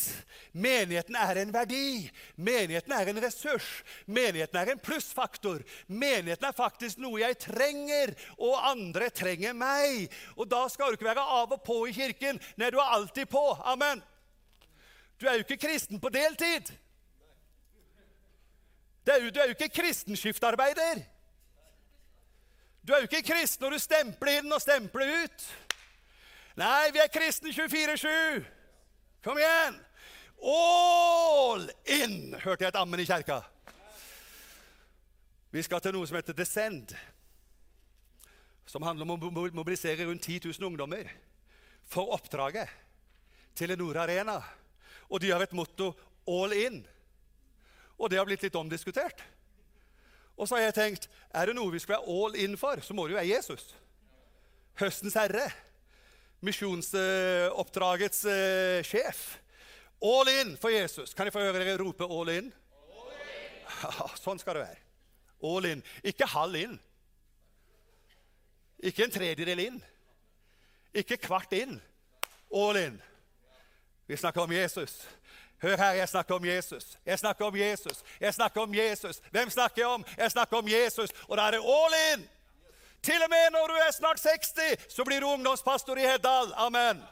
menigheten 0.54 1.16
er 1.18 1.40
en 1.40 1.50
verdi, 1.50 2.06
menigheten 2.38 2.94
er 2.94 3.10
en 3.10 3.18
ressurs, 3.24 3.70
menigheten 4.06 4.60
er 4.60 4.70
en 4.70 4.82
plussfaktor, 4.82 5.64
menigheten 5.90 6.46
er 6.46 6.54
faktisk 6.54 7.00
noe 7.02 7.24
jeg 7.24 7.40
trenger, 7.42 8.14
og 8.38 8.54
andre 8.70 9.08
trenger 9.10 9.56
meg. 9.58 10.14
Og 10.38 10.46
da 10.46 10.62
skal 10.70 10.92
du 10.92 11.00
ikke 11.00 11.10
være 11.10 11.26
av 11.40 11.56
og 11.56 11.64
på 11.66 11.80
i 11.90 11.96
kirken. 11.96 12.38
Nei, 12.54 12.70
du 12.70 12.78
er 12.78 12.94
alltid 12.94 13.26
på. 13.32 13.42
Amen. 13.66 14.04
Du 15.18 15.26
er 15.26 15.40
jo 15.40 15.46
ikke 15.46 15.58
kristen 15.66 15.98
på 16.02 16.10
deltid. 16.14 16.70
Er 19.10 19.26
jo, 19.26 19.34
du 19.34 19.42
er 19.42 19.50
jo 19.50 19.56
ikke 19.58 19.72
kristenskiftarbeider. 19.74 21.02
Du 22.86 22.94
er 22.94 23.02
jo 23.02 23.10
ikke 23.10 23.26
kristen 23.26 23.66
når 23.66 23.74
du 23.74 23.82
stempler 23.82 24.38
inn 24.38 24.54
og 24.54 24.62
stempler 24.62 25.26
ut. 25.26 25.50
Nei, 26.56 26.90
vi 26.92 27.00
er 27.00 27.08
kristne 27.08 27.48
24-7. 27.48 28.44
Kom 29.24 29.38
igjen! 29.40 29.78
All 30.42 31.64
in, 31.86 32.34
hørte 32.42 32.66
jeg 32.66 32.72
et 32.72 32.78
ammen 32.80 33.00
i 33.00 33.06
kjerka. 33.08 33.38
Vi 35.52 35.62
skal 35.64 35.80
til 35.84 35.94
noe 35.96 36.08
som 36.08 36.18
heter 36.18 36.36
Descend, 36.36 36.92
som 38.66 38.84
handler 38.84 39.06
om 39.06 39.14
å 39.14 39.48
mobilisere 39.54 40.08
rundt 40.08 40.24
10 40.26 40.48
000 40.50 40.68
ungdommer 40.68 41.08
for 41.88 42.12
oppdraget 42.16 42.68
til 43.56 43.72
Nord 43.78 44.00
Arena. 44.02 44.40
Og 45.08 45.20
de 45.20 45.30
har 45.30 45.42
et 45.44 45.52
motto 45.52 45.92
'All 46.26 46.52
in'. 46.52 46.84
Og 47.98 48.10
det 48.10 48.18
har 48.18 48.24
blitt 48.24 48.42
litt 48.42 48.56
omdiskutert. 48.56 49.24
Og 50.36 50.48
så 50.48 50.56
har 50.56 50.62
jeg 50.62 50.74
tenkt 50.74 51.08
er 51.34 51.46
det 51.46 51.54
noe 51.56 51.72
vi 51.72 51.78
skal 51.78 51.96
være 51.96 52.08
all 52.08 52.36
in 52.36 52.56
for, 52.56 52.80
så 52.80 52.94
må 52.94 53.06
det 53.06 53.12
jo 53.12 53.20
være 53.20 53.36
Jesus. 53.36 53.76
Høstens 54.80 55.14
herre 55.14 55.52
misjonsoppdragets 56.42 58.24
uh, 58.26 58.82
sjef. 58.86 59.22
All 60.02 60.28
in 60.28 60.56
for 60.58 60.74
Jesus. 60.74 61.14
Kan 61.14 61.28
jeg 61.28 61.34
få 61.34 61.44
høre 61.44 61.62
dere 61.62 61.78
rope 61.78 62.04
'all 62.04 62.32
in'? 62.34 62.50
All 62.52 63.12
in. 63.14 64.16
sånn 64.24 64.40
skal 64.42 64.58
det 64.58 64.64
være. 64.66 64.82
All 65.42 65.70
in. 65.70 65.84
Ikke 66.04 66.26
halv 66.26 66.58
in. 66.58 66.80
Ikke 68.82 69.06
en 69.06 69.14
tredjedel 69.14 69.58
inn. 69.62 69.82
Ikke 70.94 71.16
kvart 71.16 71.52
inn. 71.54 71.78
All 72.52 72.76
in. 72.76 73.00
Vi 74.06 74.16
snakker 74.16 74.42
om 74.42 74.52
Jesus. 74.52 75.00
Hør 75.62 75.76
her, 75.76 75.92
jeg 75.92 76.08
snakker 76.08 76.34
om 76.34 76.44
Jesus. 76.44 76.98
Jeg 77.06 77.18
snakker 77.18 77.44
om 77.46 77.56
Jesus. 77.56 78.02
Jeg 78.20 78.34
snakker 78.34 78.60
om 78.60 78.74
Jesus. 78.74 79.22
Hvem 79.30 79.50
snakker 79.50 79.82
jeg 79.82 79.86
om? 79.86 80.04
Jeg 80.18 80.30
snakker 80.30 80.56
om 80.56 80.68
Jesus. 80.68 81.10
Og 81.28 81.36
da 81.36 81.46
er 81.46 81.50
det 81.50 81.60
all 81.62 81.94
in! 82.12 82.28
Til 83.02 83.22
og 83.22 83.30
med 83.30 83.50
når 83.50 83.68
du 83.68 83.74
er 83.82 83.90
snart 83.90 84.20
60, 84.22 84.86
så 84.88 85.04
blir 85.04 85.20
du 85.20 85.26
ungdomspastor 85.26 85.98
i 85.98 86.06
Heddal. 86.06 86.52
Amen. 86.54 87.02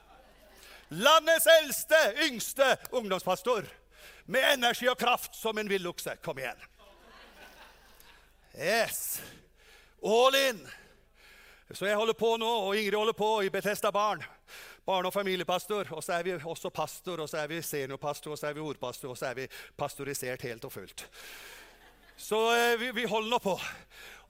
Landets 0.88 1.47
eldste, 1.61 1.99
yngste 2.26 2.76
ungdomspastor. 2.90 3.66
Med 4.25 4.52
energi 4.52 4.87
og 4.88 4.99
kraft 4.99 5.35
som 5.35 5.59
en 5.59 5.70
villokse. 5.70 6.14
Kom 6.23 6.38
igjen. 6.38 6.62
Yes. 8.54 9.20
All 10.02 10.35
in. 10.35 10.62
Så 11.70 11.87
jeg 11.87 11.97
holder 11.99 12.14
på 12.18 12.37
nå, 12.38 12.47
og 12.47 12.76
Ingrid 12.76 12.99
holder 12.99 13.14
på 13.14 13.42
i 13.42 13.50
Betesta 13.50 13.90
Barn. 13.90 14.23
Barne- 14.87 15.11
og 15.11 15.12
familiepastor. 15.12 15.90
Og 15.90 16.04
så 16.04 16.12
er 16.12 16.23
vi 16.23 16.35
også 16.38 16.70
pastor, 16.70 17.20
og 17.20 17.28
så 17.28 17.42
er 17.42 17.47
vi 17.47 17.62
seniorpastor, 17.62 18.30
og 18.30 18.38
så 18.38 18.47
er 18.47 18.52
vi 18.52 18.61
ordpastor, 18.61 19.11
og 19.11 19.18
så 19.18 19.26
er 19.26 19.35
vi 19.35 19.49
pastorisert 19.78 20.42
helt 20.42 20.64
og 20.64 20.73
fullt. 20.73 21.06
Så 22.20 22.56
eh, 22.56 22.76
vi, 22.78 22.92
vi 22.92 23.04
holder 23.08 23.38
på. 23.38 23.54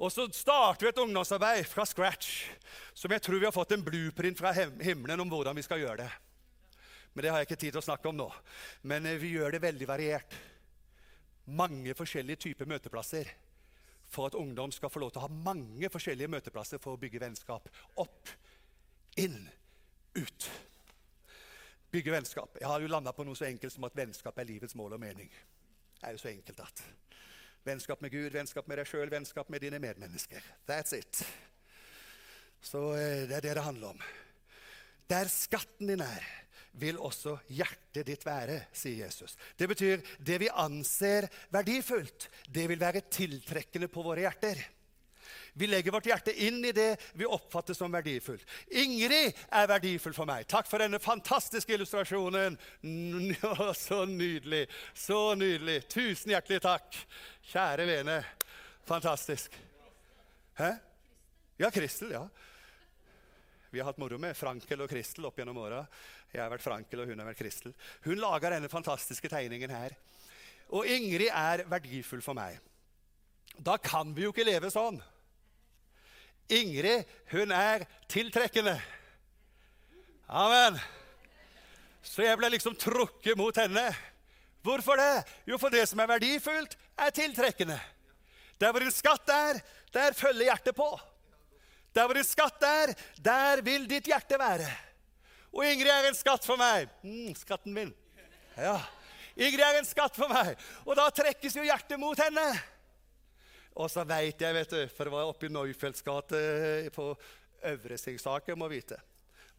Og 0.00 0.12
så 0.12 0.28
starter 0.32 0.86
vi 0.86 0.90
et 0.92 0.98
ungdomsarbeid 1.02 1.66
fra 1.66 1.84
scratch 1.84 2.44
som 2.94 3.10
jeg 3.10 3.22
tror 3.24 3.40
vi 3.40 3.48
har 3.48 3.54
fått 3.54 3.74
en 3.74 3.82
blueprint 3.84 4.38
fra 4.38 4.52
himmelen 4.54 5.20
om 5.24 5.32
hvordan 5.32 5.58
vi 5.58 5.64
skal 5.66 5.82
gjøre 5.82 6.04
det. 6.04 6.10
Men 7.12 7.24
det 7.24 7.32
har 7.32 7.42
jeg 7.42 7.48
ikke 7.48 7.58
tid 7.64 7.74
til 7.74 7.80
å 7.82 7.88
snakke 7.88 8.08
om 8.12 8.20
nå. 8.20 8.28
Men 8.86 9.10
eh, 9.10 9.18
vi 9.18 9.34
gjør 9.34 9.56
det 9.56 9.62
veldig 9.66 9.90
variert. 9.90 10.38
Mange 11.58 11.96
forskjellige 11.98 12.44
typer 12.46 12.70
møteplasser 12.70 13.34
for 14.10 14.30
at 14.30 14.38
ungdom 14.38 14.70
skal 14.74 14.90
få 14.94 15.02
lov 15.02 15.10
til 15.10 15.24
å 15.24 15.26
ha 15.26 15.42
mange 15.50 15.90
forskjellige 15.90 16.30
møteplasser 16.30 16.78
for 16.82 16.94
å 16.94 17.02
bygge 17.02 17.22
vennskap. 17.26 17.66
Opp, 17.98 18.30
inn, 19.18 19.38
ut. 20.14 20.50
Bygge 21.90 22.14
vennskap. 22.14 22.54
Jeg 22.62 22.70
har 22.70 22.82
jo 22.82 22.90
landa 22.94 23.10
på 23.14 23.26
noe 23.26 23.38
så 23.38 23.50
enkelt 23.50 23.74
som 23.74 23.90
at 23.90 23.98
vennskap 23.98 24.38
er 24.38 24.52
livets 24.54 24.78
mål 24.78 24.94
og 24.94 25.02
mening. 25.02 25.30
Det 25.98 26.06
er 26.06 26.14
jo 26.14 26.22
så 26.22 26.30
enkelt 26.30 26.62
at 26.62 26.86
Vennskap 27.64 28.00
med 28.00 28.12
Gud, 28.14 28.30
vennskap 28.32 28.68
med 28.70 28.80
deg 28.80 28.88
sjøl, 28.88 29.10
vennskap 29.12 29.50
med 29.52 29.60
dine 29.60 29.80
medmennesker. 29.82 30.44
That's 30.68 30.96
it. 30.96 31.22
Så 32.64 32.80
eh, 32.96 33.26
det 33.28 33.36
er 33.40 33.48
det 33.48 33.56
det 33.58 33.66
handler 33.66 33.94
om. 33.94 34.04
Der 35.10 35.28
skatten 35.28 35.90
din 35.90 36.04
er, 36.04 36.24
vil 36.80 37.00
også 37.02 37.34
hjertet 37.50 38.06
ditt 38.06 38.24
være, 38.24 38.60
sier 38.72 39.06
Jesus. 39.06 39.34
Det 39.58 39.68
betyr 39.68 40.04
det 40.22 40.38
vi 40.40 40.50
anser 40.52 41.26
verdifullt, 41.50 42.28
det 42.46 42.68
vil 42.70 42.80
være 42.80 43.02
tiltrekkende 43.10 43.90
på 43.90 44.04
våre 44.06 44.24
hjerter. 44.28 44.62
Vi 45.52 45.66
legger 45.66 45.94
vårt 45.94 46.06
hjerte 46.06 46.34
inn 46.46 46.60
i 46.64 46.72
det 46.72 46.96
vi 47.18 47.26
oppfatter 47.26 47.74
som 47.74 47.92
verdifullt. 47.92 48.44
Ingrid 48.70 49.38
er 49.50 49.70
verdifull 49.70 50.14
for 50.16 50.28
meg. 50.28 50.46
Takk 50.50 50.68
for 50.70 50.82
denne 50.82 51.00
fantastiske 51.02 51.74
illustrasjonen. 51.74 52.58
Så 53.76 54.04
nydelig. 54.10 54.66
Så 54.94 55.34
nydelig. 55.38 55.82
Tusen 55.90 56.34
hjertelig 56.34 56.60
takk. 56.64 57.00
Kjære 57.52 57.88
vene. 57.88 58.20
Fantastisk. 58.88 59.56
Hæ? 60.58 60.74
Ja, 61.60 61.70
Kristel. 61.70 62.10
ja. 62.10 62.28
Vi 63.70 63.78
har 63.78 63.86
hatt 63.86 64.00
moro 64.02 64.18
med 64.18 64.34
Frankel 64.36 64.80
og 64.82 64.90
Kristel 64.90 65.28
opp 65.28 65.36
gjennom 65.38 65.60
åra. 65.62 65.84
Jeg 66.32 66.42
har 66.42 66.50
vært 66.50 66.64
Frankel, 66.64 67.02
og 67.02 67.10
hun 67.10 67.20
har 67.22 67.28
vært 67.28 67.38
Kristel. 67.38 67.74
Hun 68.02 68.18
lager 68.18 68.56
denne 68.56 68.70
fantastiske 68.70 69.30
tegningen 69.30 69.70
her. 69.70 69.94
Og 70.74 70.86
Ingrid 70.90 71.30
er 71.30 71.64
verdifull 71.70 72.22
for 72.22 72.38
meg. 72.38 72.58
Da 73.58 73.76
kan 73.82 74.14
vi 74.14 74.24
jo 74.24 74.32
ikke 74.34 74.46
leve 74.46 74.70
sånn. 74.74 74.98
Ingrid, 76.50 77.06
hun 77.30 77.52
er 77.54 77.86
tiltrekkende. 78.10 78.74
Amen. 80.28 80.78
Så 82.02 82.24
jeg 82.24 82.38
ble 82.40 82.50
liksom 82.54 82.76
trukket 82.78 83.38
mot 83.38 83.56
henne. 83.56 83.86
Hvorfor 84.64 84.98
det? 85.00 85.24
Jo, 85.48 85.58
for 85.60 85.72
det 85.72 85.86
som 85.88 86.00
er 86.02 86.10
verdifullt, 86.10 86.76
er 86.98 87.14
tiltrekkende. 87.16 87.78
Der 88.60 88.72
hvor 88.72 88.84
din 88.84 88.92
skatt 88.92 89.30
er, 89.32 89.60
der 89.94 90.16
følger 90.16 90.50
hjertet 90.50 90.76
på. 90.76 90.88
Der 91.94 92.06
hvor 92.06 92.14
din 92.14 92.26
skatt 92.26 92.62
er, 92.66 92.92
der 93.16 93.62
vil 93.64 93.88
ditt 93.90 94.10
hjerte 94.10 94.38
være. 94.38 94.68
Og 95.50 95.64
Ingrid 95.66 95.90
er 95.90 96.10
en 96.10 96.18
skatt 96.18 96.44
for 96.46 96.60
meg. 96.60 96.90
Mm, 97.02 97.32
skatten 97.34 97.74
min. 97.74 97.94
Ja. 98.56 98.76
Ingrid 99.34 99.64
er 99.64 99.80
en 99.80 99.88
skatt 99.88 100.14
for 100.18 100.30
meg. 100.30 100.58
Og 100.84 100.94
da 100.98 101.08
trekkes 101.14 101.56
jo 101.56 101.64
hjertet 101.66 101.98
mot 101.98 102.18
henne. 102.20 102.46
Og 103.78 103.90
så 103.90 104.04
veit 104.08 104.40
jeg, 104.40 104.54
vet 104.54 104.72
du, 104.74 104.80
for 104.90 105.06
det 105.06 105.14
var 105.14 105.30
oppe 105.30 105.46
i 105.46 105.52
Neufelds 105.52 106.02
gate 106.06 106.38
eh, 106.38 106.88
på 106.94 107.12
Øvre 107.70 107.98
Singsaker, 108.00 108.56
må 108.56 108.68
vite, 108.72 108.98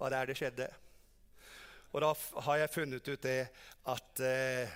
det 0.01 0.17
er 0.17 0.29
det 0.29 0.37
skjedde. 0.37 0.67
Og 1.91 2.01
da 2.01 2.11
har 2.47 2.61
jeg 2.61 2.73
funnet 2.73 3.07
ut 3.07 3.23
det 3.23 3.39
at 3.91 4.21
eh, 4.25 4.75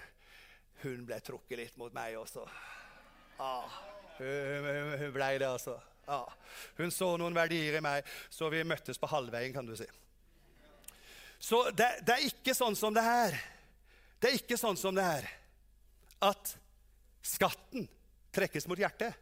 hun 0.83 1.05
ble 1.07 1.19
trukket 1.23 1.59
litt 1.59 1.77
mot 1.79 1.93
meg 1.95 2.17
også. 2.19 2.43
Ah, 3.41 3.77
hun, 4.19 4.69
hun, 4.99 5.11
blei 5.15 5.35
det, 5.39 5.49
altså. 5.49 5.79
Ah, 6.05 6.29
Hun 6.77 6.91
så 6.93 7.15
noen 7.17 7.33
verdier 7.33 7.79
i 7.79 7.81
meg, 7.81 8.05
så 8.29 8.51
vi 8.53 8.61
møttes 8.67 8.99
på 9.01 9.09
halvveien, 9.09 9.55
kan 9.55 9.65
du 9.65 9.73
si. 9.79 9.87
Så 11.41 11.63
det, 11.71 11.87
det, 12.05 12.13
er 12.13 12.27
ikke 12.29 12.53
sånn 12.55 12.77
som 12.77 12.93
det 12.93 13.03
her. 13.03 13.35
Det 14.21 14.29
er 14.29 14.37
ikke 14.37 14.59
sånn 14.59 14.77
som 14.79 14.95
det 14.95 15.05
her 15.05 15.27
at 16.25 16.53
skatten 17.25 17.87
trekkes 18.35 18.67
mot 18.69 18.79
hjertet. 18.79 19.17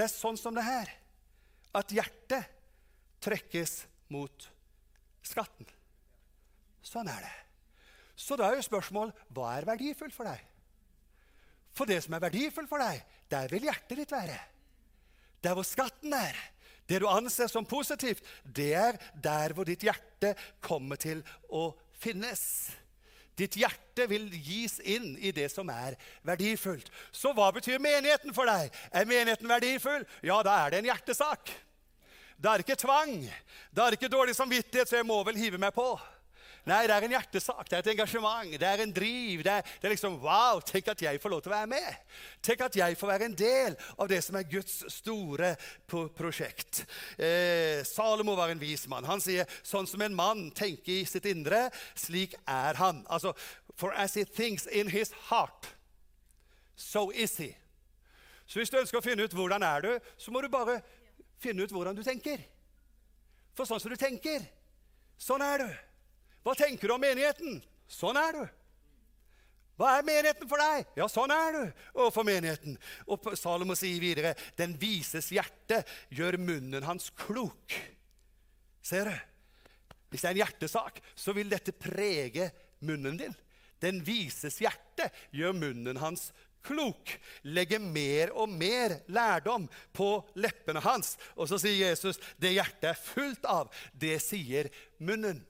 Det 0.00 0.06
er 0.06 0.12
sånn 0.16 0.38
som 0.40 0.54
det 0.56 0.62
her 0.64 0.88
at 1.76 1.90
hjertet 1.92 2.46
trekkes 3.20 3.82
mot 4.08 4.46
skatten. 5.20 5.66
Sånn 6.80 7.10
er 7.12 7.20
det. 7.20 7.34
Så 8.16 8.38
da 8.40 8.46
er 8.48 8.56
jo 8.56 8.64
spørsmål 8.64 9.12
hva 9.36 9.50
er 9.58 9.68
verdifullt 9.68 10.16
for 10.16 10.24
deg? 10.24 10.40
For 11.76 11.84
det 11.84 11.98
som 12.06 12.16
er 12.16 12.24
verdifullt 12.24 12.72
for 12.72 12.80
deg, 12.80 13.04
der 13.28 13.52
vil 13.52 13.68
hjertet 13.68 14.00
ditt 14.00 14.16
være. 14.16 14.38
Der 15.44 15.58
hvor 15.58 15.68
skatten 15.68 16.16
er, 16.16 16.40
det 16.88 17.02
du 17.04 17.08
anser 17.12 17.52
som 17.52 17.68
positivt, 17.68 18.24
det 18.40 18.72
er 18.80 18.96
der 19.20 19.52
hvor 19.52 19.68
ditt 19.68 19.84
hjerte 19.84 20.32
kommer 20.64 20.96
til 20.96 21.20
å 21.52 21.74
finnes. 22.00 22.72
Ditt 23.38 23.56
hjerte 23.56 24.06
vil 24.10 24.26
gis 24.34 24.78
inn 24.80 25.14
i 25.18 25.32
det 25.32 25.48
som 25.52 25.68
er 25.72 25.96
verdifullt. 26.26 26.90
Så 27.12 27.32
hva 27.36 27.50
betyr 27.56 27.80
menigheten 27.82 28.34
for 28.36 28.48
deg? 28.50 28.74
Er 28.92 29.08
menigheten 29.08 29.48
verdifull? 29.48 30.06
Ja, 30.26 30.40
da 30.46 30.58
er 30.64 30.74
det 30.74 30.82
en 30.82 30.90
hjertesak. 30.90 31.52
Da 32.40 32.52
er 32.54 32.60
det 32.60 32.68
ikke 32.68 32.82
tvang. 32.86 33.18
Da 33.70 33.84
er 33.84 33.92
det 33.92 34.00
ikke 34.00 34.12
dårlig 34.12 34.36
samvittighet, 34.36 34.88
så 34.88 35.00
jeg 35.00 35.08
må 35.08 35.20
vel 35.28 35.38
hive 35.40 35.60
meg 35.60 35.74
på. 35.76 35.92
Nei, 36.68 36.82
det 36.84 36.92
er 36.92 37.04
en 37.06 37.14
hjertesak, 37.14 37.62
det 37.70 37.76
er 37.78 37.84
et 37.84 37.90
engasjement, 37.94 38.50
det 38.60 38.68
er 38.68 38.82
en 38.84 38.92
driv. 38.92 39.44
Det 39.46 39.52
er, 39.52 39.70
det 39.80 39.88
er, 39.88 39.94
liksom 39.94 40.18
Wow, 40.20 40.60
tenk 40.66 40.90
at 40.92 41.04
jeg 41.06 41.20
får 41.22 41.32
lov 41.32 41.40
til 41.44 41.52
å 41.52 41.56
være 41.56 41.70
med. 41.72 42.18
Tenk 42.44 42.66
at 42.66 42.76
jeg 42.76 42.98
får 43.00 43.12
være 43.14 43.28
en 43.30 43.38
del 43.38 43.78
av 43.96 44.10
det 44.10 44.20
som 44.26 44.36
er 44.36 44.48
Guds 44.50 44.76
store 44.92 45.54
prosjekt. 45.88 46.82
Eh, 47.16 47.80
Salomo 47.88 48.36
var 48.36 48.52
en 48.52 48.60
vis 48.60 48.84
mann. 48.92 49.08
Han 49.08 49.24
sier 49.24 49.48
sånn 49.62 49.88
som 49.88 50.04
en 50.04 50.16
mann 50.16 50.50
tenker 50.56 51.00
i 51.00 51.08
sitt 51.08 51.28
indre, 51.30 51.68
slik 51.96 52.36
er 52.44 52.80
han. 52.80 53.04
Altså, 53.08 53.34
For 53.80 53.96
as 53.96 54.12
he 54.14 54.24
thinks 54.24 54.66
in 54.66 54.90
his 54.92 55.12
heart, 55.30 55.70
so 56.76 57.10
is 57.10 57.38
he. 57.38 57.54
Så 58.44 58.58
hvis 58.58 58.68
du 58.68 58.76
ønsker 58.76 58.98
å 58.98 59.04
finne 59.04 59.24
ut 59.24 59.32
hvordan 59.32 59.62
er 59.64 59.84
du, 59.86 59.92
så 60.20 60.32
må 60.34 60.42
du 60.42 60.50
bare 60.52 60.80
finne 61.40 61.64
ut 61.64 61.72
hvordan 61.72 61.96
du 61.96 62.02
tenker. 62.04 62.42
For 63.56 63.64
sånn 63.64 63.80
som 63.80 63.92
du 63.92 63.96
tenker, 63.96 64.42
sånn 65.16 65.44
er 65.46 65.64
du. 65.64 65.70
Hva 66.44 66.56
tenker 66.56 66.88
du 66.88 66.94
om 66.94 67.02
menigheten? 67.02 67.60
Sånn 67.90 68.18
er 68.20 68.38
du. 68.38 68.42
Hva 69.80 69.94
er 69.96 70.04
menigheten 70.04 70.48
for 70.48 70.60
deg? 70.60 70.90
Ja, 70.98 71.06
sånn 71.08 71.32
er 71.32 71.54
du 71.56 71.62
overfor 71.94 72.26
menigheten. 72.28 72.76
Og 73.08 73.30
Salomo 73.40 73.76
sier 73.78 74.00
videre, 74.02 74.34
den 74.58 74.74
vises 74.80 75.30
hjerte 75.32 75.80
gjør 76.12 76.36
munnen 76.40 76.84
hans 76.84 77.08
klok. 77.16 77.76
Ser 78.84 79.08
du? 79.08 79.16
Hvis 80.10 80.24
det 80.24 80.28
er 80.28 80.34
en 80.34 80.42
hjertesak, 80.42 81.00
så 81.14 81.32
vil 81.36 81.48
dette 81.48 81.72
prege 81.72 82.50
munnen 82.84 83.16
din. 83.20 83.36
Den 83.80 84.02
vises 84.04 84.58
hjerte 84.60 85.08
gjør 85.32 85.56
munnen 85.56 86.00
hans 86.02 86.28
klok. 86.66 87.14
Legger 87.48 87.80
mer 87.80 88.34
og 88.36 88.50
mer 88.52 88.98
lærdom 89.08 89.68
på 89.96 90.10
leppene 90.36 90.82
hans. 90.84 91.14
Og 91.40 91.48
så 91.48 91.60
sier 91.62 91.86
Jesus, 91.88 92.20
det 92.36 92.52
hjertet 92.58 92.90
er 92.92 93.00
fullt 93.00 93.48
av, 93.48 93.72
det 93.96 94.18
sier 94.24 94.68
munnen. 95.00 95.40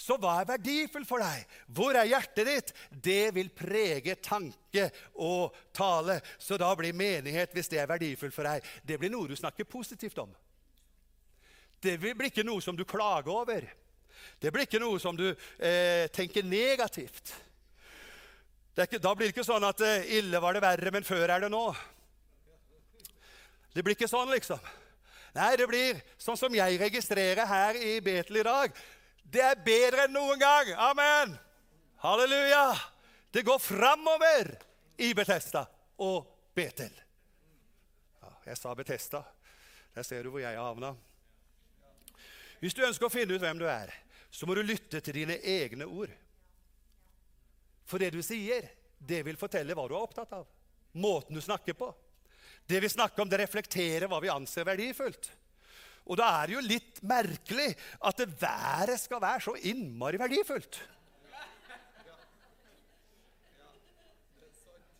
Så 0.00 0.16
hva 0.16 0.38
er 0.40 0.48
verdifullt 0.48 1.08
for 1.08 1.20
deg? 1.20 1.42
Hvor 1.76 1.96
er 1.98 2.08
hjertet 2.08 2.48
ditt? 2.48 2.70
Det 2.88 3.34
vil 3.36 3.50
prege 3.52 4.14
tanke 4.24 4.86
og 5.20 5.56
tale. 5.76 6.20
Så 6.40 6.56
da 6.60 6.70
blir 6.78 6.96
menighet, 6.96 7.52
hvis 7.52 7.68
det 7.68 7.82
er 7.82 7.90
verdifullt 7.90 8.34
for 8.34 8.48
deg, 8.48 8.64
det 8.86 8.96
blir 9.00 9.12
noe 9.12 9.28
du 9.28 9.36
snakker 9.36 9.68
positivt 9.68 10.22
om. 10.22 10.32
Det 11.80 11.98
blir 12.00 12.30
ikke 12.30 12.46
noe 12.48 12.64
som 12.64 12.76
du 12.76 12.86
klager 12.88 13.32
over. 13.32 13.66
Det 14.40 14.52
blir 14.52 14.64
ikke 14.64 14.80
noe 14.80 15.00
som 15.00 15.16
du 15.16 15.26
eh, 15.28 16.06
tenker 16.12 16.48
negativt. 16.48 17.34
Ikke, 18.80 19.00
da 19.02 19.12
blir 19.12 19.28
det 19.28 19.34
ikke 19.34 19.44
sånn 19.44 19.64
at 19.68 19.82
eh, 19.84 20.06
'ille 20.16 20.40
var 20.40 20.56
det 20.56 20.62
verre, 20.64 20.92
men 20.94 21.04
før 21.04 21.28
er 21.28 21.44
det 21.44 21.50
nå'. 21.52 21.74
Det 23.74 23.84
blir 23.84 23.96
ikke 23.96 24.08
sånn, 24.08 24.32
liksom. 24.32 24.60
Nei, 25.36 25.52
det 25.60 25.68
blir 25.68 26.00
sånn 26.18 26.40
som 26.40 26.54
jeg 26.54 26.80
registrerer 26.80 27.46
her 27.46 27.76
i 27.76 28.00
Betel 28.00 28.40
i 28.40 28.46
dag. 28.48 28.72
Det 29.30 29.42
er 29.44 29.60
bedre 29.62 30.06
enn 30.06 30.14
noen 30.14 30.40
gang. 30.40 30.72
Amen. 30.90 31.36
Halleluja. 32.02 32.64
Det 33.30 33.44
går 33.46 33.58
framover 33.62 34.50
i 34.98 35.12
Betesta 35.14 35.62
og 36.02 36.26
Betel. 36.54 36.96
Ja, 38.22 38.32
jeg 38.48 38.58
sa 38.58 38.74
Betesta. 38.74 39.22
Der 39.94 40.06
ser 40.06 40.24
du 40.24 40.32
hvor 40.34 40.42
jeg 40.42 40.58
havna. 40.58 40.94
Hvis 42.60 42.74
du 42.76 42.82
ønsker 42.84 43.06
å 43.06 43.12
finne 43.12 43.36
ut 43.36 43.42
hvem 43.42 43.60
du 43.60 43.66
er, 43.70 43.92
så 44.30 44.46
må 44.46 44.54
du 44.58 44.64
lytte 44.66 45.00
til 45.00 45.22
dine 45.22 45.38
egne 45.38 45.86
ord. 45.86 46.10
For 47.86 48.02
det 48.02 48.12
du 48.14 48.20
sier, 48.22 48.66
det 48.98 49.22
vil 49.26 49.38
fortelle 49.38 49.74
hva 49.74 49.86
du 49.88 49.94
er 49.94 50.02
opptatt 50.02 50.34
av. 50.36 50.46
Måten 50.98 51.38
du 51.38 51.42
snakker 51.42 51.78
på. 51.78 51.88
Det 52.66 52.82
vi 52.82 52.90
snakker 52.90 53.22
om, 53.22 53.30
det 53.30 53.40
reflekterer 53.40 54.10
hva 54.10 54.20
vi 54.22 54.30
anser 54.30 54.66
verdifullt. 54.66 55.30
Og 56.10 56.18
da 56.18 56.28
er 56.40 56.50
det 56.50 56.56
jo 56.56 56.62
litt 56.66 56.96
merkelig 57.06 57.68
at 58.02 58.18
det 58.18 58.32
været 58.40 58.98
skal 58.98 59.22
være 59.22 59.44
så 59.44 59.54
innmari 59.70 60.18
verdifullt. 60.18 60.80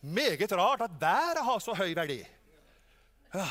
Meget 0.00 0.52
rart 0.56 0.86
at 0.86 0.94
været 1.00 1.42
har 1.44 1.58
så 1.58 1.74
høy 1.76 1.90
verdi. 1.98 2.22
Ja. 3.34 3.48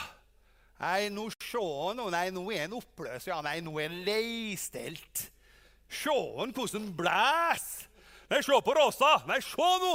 Nei, 0.80 1.10
nå 1.12 1.26
sjå 1.36 1.92
nå, 1.98 2.08
nei, 2.14 2.30
nå 2.32 2.46
er 2.56 2.64
en 2.64 2.78
oppløs, 2.78 3.28
ja, 3.28 3.42
nei, 3.44 3.58
nå 3.64 3.74
er 3.82 3.90
en 3.92 4.00
leistelt. 4.08 5.26
Sjåen 5.92 6.54
hvordan 6.56 6.88
blæs! 6.96 7.66
Nei, 8.30 8.40
sjå 8.46 8.62
på 8.64 8.76
Råsa! 8.78 9.18
Nei, 9.28 9.42
sjå 9.44 9.68
nå! 9.84 9.94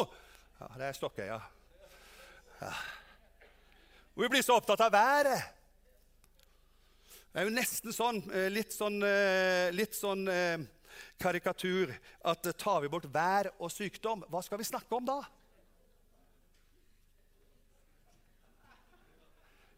Ja, 0.60 0.68
det 0.76 0.90
er 0.90 0.98
Stokkøya. 0.98 1.38
Ja. 2.60 2.72
Vi 4.14 4.28
blir 4.30 4.44
så 4.44 4.58
opptatt 4.58 4.84
av 4.84 4.92
været. 4.92 5.63
Det 7.34 7.42
er 7.42 7.48
jo 7.48 7.50
nesten 7.50 7.90
sånn, 7.90 8.20
eh, 8.30 8.44
litt 8.46 8.70
sånn, 8.70 9.00
eh, 9.02 9.72
litt 9.74 9.96
sånn 9.98 10.20
eh, 10.30 10.60
karikatur 11.18 11.90
at 12.30 12.46
tar 12.54 12.84
vi 12.84 12.90
bort 12.92 13.08
vær 13.10 13.48
og 13.58 13.72
sykdom, 13.74 14.20
hva 14.30 14.38
skal 14.46 14.60
vi 14.60 14.66
snakke 14.68 14.94
om 14.94 15.08
da? 15.08 15.16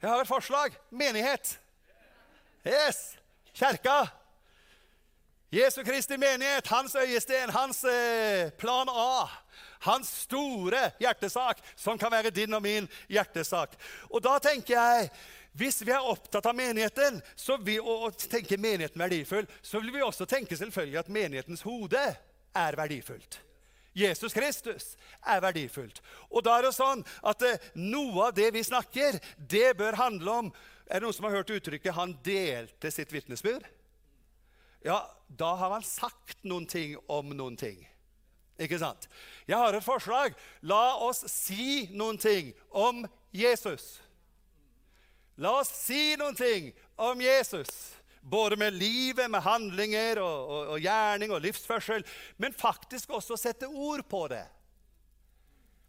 Jeg 0.03 0.11
har 0.11 0.21
et 0.21 0.29
forslag. 0.29 0.77
Menighet. 0.93 1.55
Yes! 2.61 3.17
Kjerka. 3.57 4.05
Jesu 5.49 5.81
Kristi 5.87 6.19
menighet, 6.21 6.69
hans 6.69 6.93
øyesten, 7.01 7.55
hans 7.57 7.81
plan 8.61 8.93
A. 8.93 9.31
Hans 9.87 10.13
store 10.27 10.91
hjertesak, 11.01 11.65
som 11.73 11.97
kan 11.97 12.13
være 12.13 12.35
din 12.35 12.53
og 12.53 12.61
min 12.63 12.89
hjertesak. 13.09 13.79
Og 14.11 14.21
da 14.21 14.37
tenker 14.45 14.77
jeg 14.77 15.11
hvis 15.57 15.81
vi 15.87 15.93
er 15.95 16.05
opptatt 16.05 16.47
av 16.47 16.57
menigheten 16.57 17.21
vi, 17.65 17.79
og, 17.81 18.07
og 18.09 18.29
tenker 18.29 18.61
menigheten 18.61 19.01
verdifull, 19.01 19.49
så 19.63 19.81
vil 19.81 19.95
vi 19.95 20.05
også 20.05 20.27
tenke 20.29 20.57
selvfølgelig 20.59 21.01
at 21.01 21.13
menighetens 21.13 21.65
hode 21.65 22.03
er 22.57 22.77
verdifullt. 22.77 23.41
Jesus 23.97 24.35
Kristus 24.37 24.91
er 25.25 25.41
verdifullt. 25.41 26.03
Og 26.29 26.45
da 26.45 26.59
er 26.59 26.67
det 26.67 26.75
sånn 26.77 27.01
at 27.25 27.45
eh, 27.49 27.63
noe 27.81 28.29
av 28.29 28.35
det 28.37 28.51
vi 28.53 28.65
snakker, 28.67 29.17
det 29.39 29.71
bør 29.79 29.97
handle 30.03 30.41
om 30.43 30.57
Er 30.87 31.01
det 31.01 31.03
noen 31.03 31.15
som 31.17 31.25
har 31.27 31.41
hørt 31.41 31.49
uttrykket 31.51 31.97
'han 31.97 32.13
delte 32.23 32.93
sitt 32.95 33.11
vitnesbyrd'? 33.11 33.65
Ja, 34.87 35.01
da 35.27 35.57
har 35.59 35.73
han 35.73 35.83
sagt 35.83 36.45
noen 36.45 36.67
ting 36.67 36.95
om 37.09 37.33
noen 37.35 37.57
ting. 37.57 37.81
Ikke 38.55 38.79
sant? 38.79 39.09
Jeg 39.49 39.59
har 39.59 39.75
et 39.75 39.85
forslag. 39.85 40.37
La 40.63 40.95
oss 41.03 41.25
si 41.27 41.89
noen 41.91 42.19
ting 42.19 42.55
om 42.71 43.03
Jesus. 43.35 44.01
La 45.37 45.53
oss 45.61 45.71
si 45.85 46.17
noen 46.17 46.37
ting 46.37 46.71
om 46.97 47.21
Jesus. 47.21 47.71
Både 48.27 48.57
med 48.59 48.75
livet, 48.75 49.29
med 49.31 49.45
handlinger 49.45 50.19
og, 50.19 50.51
og, 50.51 50.71
og 50.75 50.83
gjerning 50.83 51.35
og 51.35 51.43
livsførsel. 51.45 52.03
Men 52.43 52.57
faktisk 52.57 53.13
også 53.15 53.39
sette 53.39 53.69
ord 53.69 54.03
på 54.11 54.25
det. 54.33 54.45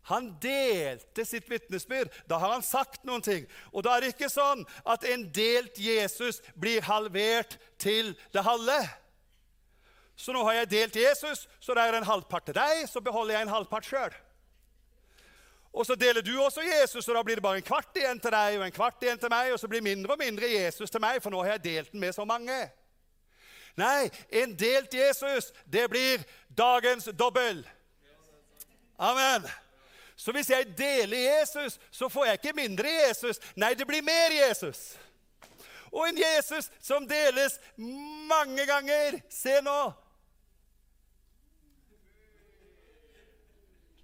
Han 0.07 0.29
delte 0.39 1.25
sitt 1.27 1.49
vitnesbyrd. 1.51 2.13
Da 2.29 2.37
har 2.39 2.53
han 2.53 2.63
sagt 2.63 3.03
noen 3.07 3.23
ting. 3.23 3.47
Og 3.73 3.83
da 3.83 3.95
er 3.95 4.05
det 4.05 4.13
ikke 4.13 4.31
sånn 4.31 4.63
at 4.87 5.03
en 5.07 5.25
delt 5.35 5.79
Jesus 5.81 6.39
blir 6.55 6.85
halvert 6.87 7.57
til 7.81 8.13
det 8.35 8.45
halve. 8.45 8.77
Så 10.17 10.33
nå 10.33 10.45
har 10.47 10.61
jeg 10.61 10.71
delt 10.71 10.95
Jesus, 10.97 11.43
så 11.61 11.75
det 11.77 11.83
er 11.83 11.99
en 11.99 12.07
halvpart 12.07 12.47
til 12.47 12.55
deg, 12.57 12.87
så 12.89 13.03
beholder 13.05 13.35
jeg 13.35 13.45
en 13.45 13.53
halvpart 13.53 13.85
sjøl. 13.85 14.15
Og 15.77 15.85
så 15.85 15.95
deler 15.95 16.21
du 16.25 16.31
også 16.41 16.61
Jesus, 16.65 17.07
og 17.07 17.15
da 17.15 17.21
blir 17.23 17.37
det 17.37 17.43
bare 17.43 17.59
en 17.61 17.65
kvart 17.65 17.97
igjen 17.99 18.17
til 18.19 18.33
deg 18.33 18.55
og 18.57 18.63
en 18.65 18.73
kvart 18.73 19.03
igjen 19.05 19.19
til 19.21 19.29
meg, 19.29 19.51
og 19.53 19.59
så 19.61 19.67
blir 19.69 19.83
mindre 19.85 20.15
og 20.15 20.17
mindre 20.17 20.49
Jesus 20.49 20.89
til 20.89 21.03
meg, 21.03 21.19
for 21.21 21.29
nå 21.29 21.43
har 21.43 21.51
jeg 21.53 21.63
delt 21.67 21.91
den 21.91 22.01
med 22.01 22.15
så 22.17 22.25
mange. 22.25 22.55
Nei, 23.77 24.09
en 24.41 24.55
delt 24.57 24.97
Jesus, 24.97 25.51
det 25.69 25.85
blir 25.93 26.25
dagens 26.49 27.11
dobbel. 27.13 27.61
Amen. 28.97 29.45
Så 30.17 30.33
hvis 30.33 30.49
jeg 30.49 30.73
deler 30.77 31.17
Jesus, 31.17 31.77
så 31.91 32.09
får 32.09 32.25
jeg 32.25 32.39
ikke 32.41 32.57
mindre 32.57 32.97
Jesus. 33.05 33.37
Nei, 33.53 33.75
det 33.77 33.85
blir 33.85 34.01
mer 34.01 34.33
Jesus. 34.33 34.95
Og 35.91 36.09
en 36.09 36.17
Jesus 36.17 36.71
som 36.81 37.05
deles 37.05 37.59
mange 37.77 38.65
ganger. 38.65 39.21
Se 39.29 39.61
nå. 39.61 39.81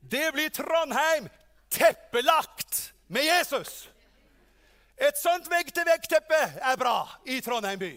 Det 0.05 0.27
blir 0.35 0.53
Trondheim 0.53 1.33
teppelagt 1.73 2.93
med 3.07 3.25
Jesus. 3.25 3.89
Et 4.97 5.17
sånt 5.17 5.49
vegg-til-vegg-teppe 5.51 6.41
er 6.61 6.77
bra 6.79 6.97
i 7.25 7.39
Trondheim 7.41 7.81
by. 7.81 7.93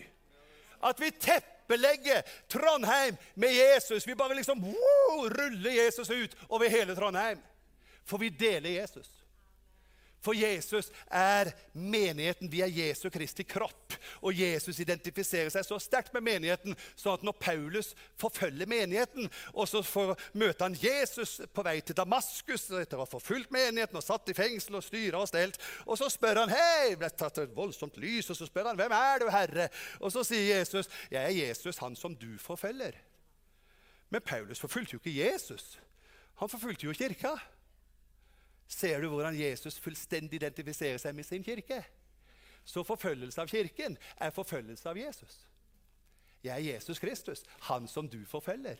At 0.88 1.00
vi 1.00 1.10
teppelegger 1.10 2.24
Trondheim 2.52 3.18
med 3.34 3.52
Jesus. 3.54 4.06
Vi 4.08 4.16
bare 4.16 4.38
liksom 4.38 4.64
wow, 4.64 5.28
ruller 5.28 5.70
Jesus 5.70 6.10
ut 6.10 6.36
over 6.48 6.72
hele 6.72 6.96
Trondheim. 6.96 7.42
For 8.06 8.18
vi 8.18 8.28
deler 8.28 8.70
Jesus. 8.70 9.10
For 10.26 10.34
Jesus 10.34 10.90
er 11.06 11.52
menigheten. 11.72 12.50
Vi 12.50 12.60
er 12.64 12.72
Jesu 12.72 13.06
Kristi 13.14 13.44
kropp. 13.46 13.94
Og 14.26 14.34
Jesus 14.34 14.80
identifiserer 14.82 15.52
seg 15.54 15.66
så 15.66 15.78
sterkt 15.82 16.14
med 16.16 16.24
menigheten 16.26 16.74
sånn 16.98 17.14
at 17.14 17.26
når 17.26 17.36
Paulus 17.38 17.92
forfølger 18.18 18.66
menigheten, 18.70 19.30
og 19.54 19.68
så 19.70 19.84
får, 19.86 20.16
møter 20.34 20.66
han 20.66 20.78
Jesus 20.80 21.38
på 21.54 21.64
vei 21.66 21.78
til 21.86 21.98
Damaskus 21.98 22.68
etter 22.74 22.98
å 22.98 23.04
ha 23.04 23.10
forfulgt 23.10 23.54
menigheten 23.54 23.98
og 23.98 24.04
satt 24.04 24.32
i 24.32 24.36
fengsel 24.36 24.80
og 24.80 24.86
styra 24.86 25.22
og 25.22 25.30
stelt, 25.30 25.58
og 25.86 25.98
så 26.00 26.10
spør 26.12 26.42
han 26.42 26.52
hei, 26.52 26.96
ble 26.98 27.10
tatt 27.14 27.42
et 27.42 27.56
voldsomt 27.56 27.98
lys, 28.02 28.30
og 28.32 28.38
så 28.38 28.48
spør 28.48 28.72
han 28.72 28.78
hvem 28.80 28.94
er 28.96 29.22
du, 29.22 29.28
Herre? 29.32 29.68
Og 30.00 30.14
så 30.14 30.24
sier 30.26 30.58
Jesus 30.58 30.90
jeg 31.12 31.22
er 31.22 31.34
Jesus, 31.36 31.78
han 31.82 31.98
som 31.98 32.16
du 32.18 32.32
forfølger. 32.42 32.96
Men 34.10 34.22
Paulus 34.26 34.62
forfulgte 34.62 34.96
jo 34.96 35.02
ikke 35.02 35.18
Jesus. 35.18 35.76
Han 36.40 36.50
forfulgte 36.50 36.86
jo 36.86 36.94
kirka. 36.96 37.36
Ser 38.76 39.00
du 39.00 39.08
hvordan 39.08 39.36
Jesus 39.38 39.78
fullstendig 39.80 40.36
identifiserer 40.36 41.00
seg 41.00 41.16
med 41.16 41.24
sin 41.24 41.44
kirke? 41.44 41.80
Så 42.66 42.82
forfølgelse 42.84 43.40
av 43.40 43.48
kirken 43.48 43.96
er 44.20 44.34
forfølgelse 44.34 44.90
av 44.90 44.98
Jesus. 45.00 45.38
Jeg 46.44 46.52
er 46.52 46.74
Jesus 46.74 47.00
Kristus, 47.00 47.44
han 47.70 47.86
som 47.88 48.08
du 48.10 48.18
forfølger. 48.28 48.76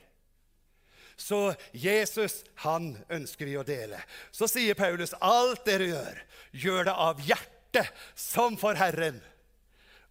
Så 1.17 1.55
Jesus, 1.73 2.43
han 2.61 2.93
ønsker 3.09 3.49
vi 3.49 3.57
å 3.57 3.65
dele. 3.65 4.03
Så 4.35 4.51
sier 4.51 4.77
Paulus, 4.77 5.15
alt 5.25 5.65
dere 5.65 5.89
gjør, 5.89 6.21
gjør 6.53 6.89
det 6.91 6.97
av 7.07 7.23
hjertet, 7.25 7.93
som 8.15 8.57
for 8.61 8.77
Herren, 8.77 9.23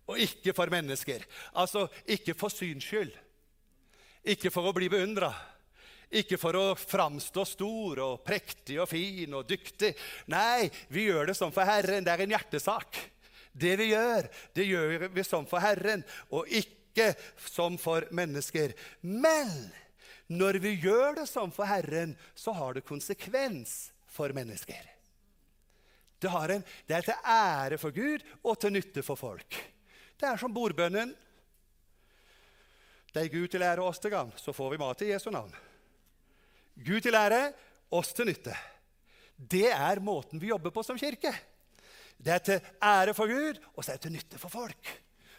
og 0.09 0.17
ikke 0.21 0.53
for 0.57 0.69
mennesker. 0.73 1.23
Altså 1.53 1.87
ikke 2.09 2.33
for 2.37 2.53
syns 2.53 2.85
skyld, 2.89 3.13
ikke 4.25 4.49
for 4.53 4.65
å 4.65 4.73
bli 4.73 4.89
beundra 4.89 5.31
ikke 6.09 6.37
for 6.41 6.57
å 6.59 6.65
framstå 6.77 7.45
stor 7.47 8.01
og 8.03 8.23
prektig 8.25 8.77
og 8.81 8.89
fin 8.89 9.33
og 9.37 9.47
dyktig. 9.49 9.93
Nei, 10.31 10.69
vi 10.93 11.07
gjør 11.09 11.31
det 11.31 11.37
sånn 11.37 11.53
for 11.55 11.67
Herren. 11.67 12.05
Det 12.05 12.13
er 12.13 12.25
en 12.25 12.35
hjertesak. 12.35 12.99
Det 13.55 13.75
vi 13.79 13.91
gjør, 13.93 14.27
det 14.53 14.67
gjør 14.67 15.07
vi 15.15 15.23
sånn 15.23 15.47
for 15.47 15.63
Herren, 15.63 16.03
og 16.35 16.49
ikke 16.51 17.13
som 17.39 17.77
for 17.79 18.03
mennesker. 18.15 18.73
Men 18.99 19.53
når 20.27 20.59
vi 20.63 20.73
gjør 20.83 21.21
det 21.21 21.27
sånn 21.29 21.53
for 21.55 21.69
Herren, 21.69 22.17
så 22.35 22.51
har 22.57 22.75
det 22.75 22.83
konsekvens 22.87 23.93
for 24.11 24.35
mennesker. 24.35 24.91
Det, 26.19 26.31
en, 26.31 26.63
det 26.87 26.97
er 26.97 27.05
til 27.05 27.29
ære 27.29 27.77
for 27.79 27.95
Gud 27.95 28.23
og 28.43 28.57
til 28.59 28.73
nytte 28.75 29.03
for 29.05 29.19
folk. 29.19 29.59
Det 30.15 30.27
er 30.27 30.39
som 30.41 30.53
bordbønnen. 30.55 31.13
Det 33.13 33.23
er 33.23 33.31
Gud 33.31 33.47
til 33.51 33.63
ære 33.63 33.83
oss 33.83 34.01
til 34.03 34.11
gagn, 34.11 34.33
så 34.35 34.51
får 34.55 34.73
vi 34.73 34.81
mat 34.81 35.03
i 35.05 35.13
Jesu 35.13 35.29
navn. 35.31 35.53
Gud 36.75 37.01
til 37.05 37.15
ære, 37.15 37.53
oss 37.95 38.11
til 38.15 38.27
nytte. 38.27 38.55
Det 39.35 39.69
er 39.71 40.03
måten 40.03 40.41
vi 40.41 40.51
jobber 40.51 40.73
på 40.75 40.83
som 40.83 40.99
kirke. 40.99 41.31
Det 42.17 42.33
er 42.33 42.43
til 42.43 42.69
ære 42.83 43.13
for 43.15 43.31
Gud, 43.31 43.59
og 43.75 43.83
så 43.83 43.91
er 43.93 43.99
det 43.99 44.07
til 44.07 44.15
nytte 44.15 44.39
for 44.39 44.51
folk. 44.51 44.91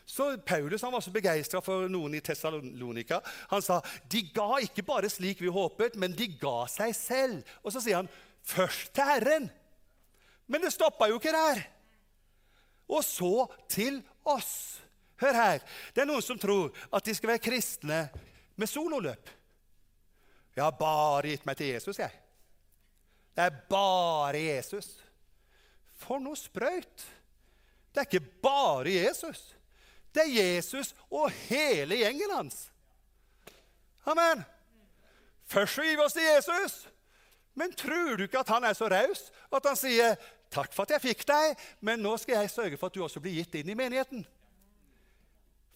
Så 0.06 0.36
Paulus 0.46 0.84
han 0.86 0.92
var 0.94 1.02
så 1.02 1.10
begeistra 1.10 1.60
for 1.64 1.88
noen 1.90 2.14
i 2.14 2.22
Tessalonika. 2.22 3.18
Han 3.50 3.62
sa 3.64 3.80
de 4.06 4.22
ga 4.30 4.60
ikke 4.62 4.84
bare 4.86 5.10
slik 5.10 5.40
vi 5.42 5.50
håpet, 5.50 5.96
men 5.98 6.14
de 6.14 6.28
ga 6.38 6.60
seg 6.70 6.94
selv. 6.94 7.56
Og 7.64 7.74
så 7.74 7.82
sier 7.82 7.98
han 7.98 8.10
først 8.46 8.92
til 8.94 9.08
Herren. 9.08 9.48
Men 10.46 10.62
det 10.62 10.70
stoppa 10.76 11.08
jo 11.10 11.18
ikke 11.18 11.34
der. 11.34 11.64
Og 12.86 13.02
så 13.02 13.48
til 13.72 13.98
oss. 14.22 14.78
Hør 15.18 15.34
her. 15.34 15.64
Det 15.90 16.04
er 16.04 16.08
noen 16.08 16.22
som 16.22 16.38
tror 16.38 16.70
at 16.94 17.06
de 17.06 17.14
skal 17.16 17.32
være 17.32 17.42
kristne 17.42 18.04
med 18.54 18.70
sololøp. 18.70 19.32
Jeg 20.56 20.64
har 20.64 20.78
bare 20.78 21.28
gitt 21.28 21.44
meg 21.46 21.58
til 21.58 21.74
Jesus, 21.74 21.98
jeg. 22.00 22.12
Det 23.36 23.44
er 23.44 23.58
bare 23.68 24.40
Jesus. 24.40 24.88
For 26.00 26.20
noe 26.22 26.36
sprøyt! 26.38 27.04
Det 27.92 28.02
er 28.02 28.08
ikke 28.08 28.40
bare 28.44 28.92
Jesus. 28.92 29.42
Det 30.12 30.24
er 30.24 30.32
Jesus 30.32 30.94
og 31.10 31.30
hele 31.48 31.96
gjengen 32.00 32.32
hans. 32.32 32.66
Amen. 34.08 34.44
Først 35.44 35.76
så 35.76 35.84
gir 35.84 35.96
vi 35.96 36.04
oss 36.04 36.16
til 36.16 36.28
Jesus. 36.28 36.76
Men 37.56 37.72
tror 37.72 38.16
du 38.16 38.24
ikke 38.26 38.40
at 38.40 38.52
han 38.52 38.64
er 38.64 38.76
så 38.76 38.88
raus 38.88 39.30
at 39.52 39.68
han 39.68 39.76
sier 39.76 40.16
'Takk 40.50 40.72
for 40.72 40.86
at 40.86 40.90
jeg 40.90 41.00
fikk 41.00 41.26
deg, 41.26 41.56
men 41.80 41.98
nå 41.98 42.16
skal 42.16 42.40
jeg 42.40 42.50
sørge 42.50 42.76
for 42.76 42.86
at 42.86 42.94
du 42.94 43.02
også 43.02 43.20
blir 43.20 43.34
gitt 43.34 43.54
inn 43.54 43.68
i 43.68 43.74
menigheten'? 43.74 44.24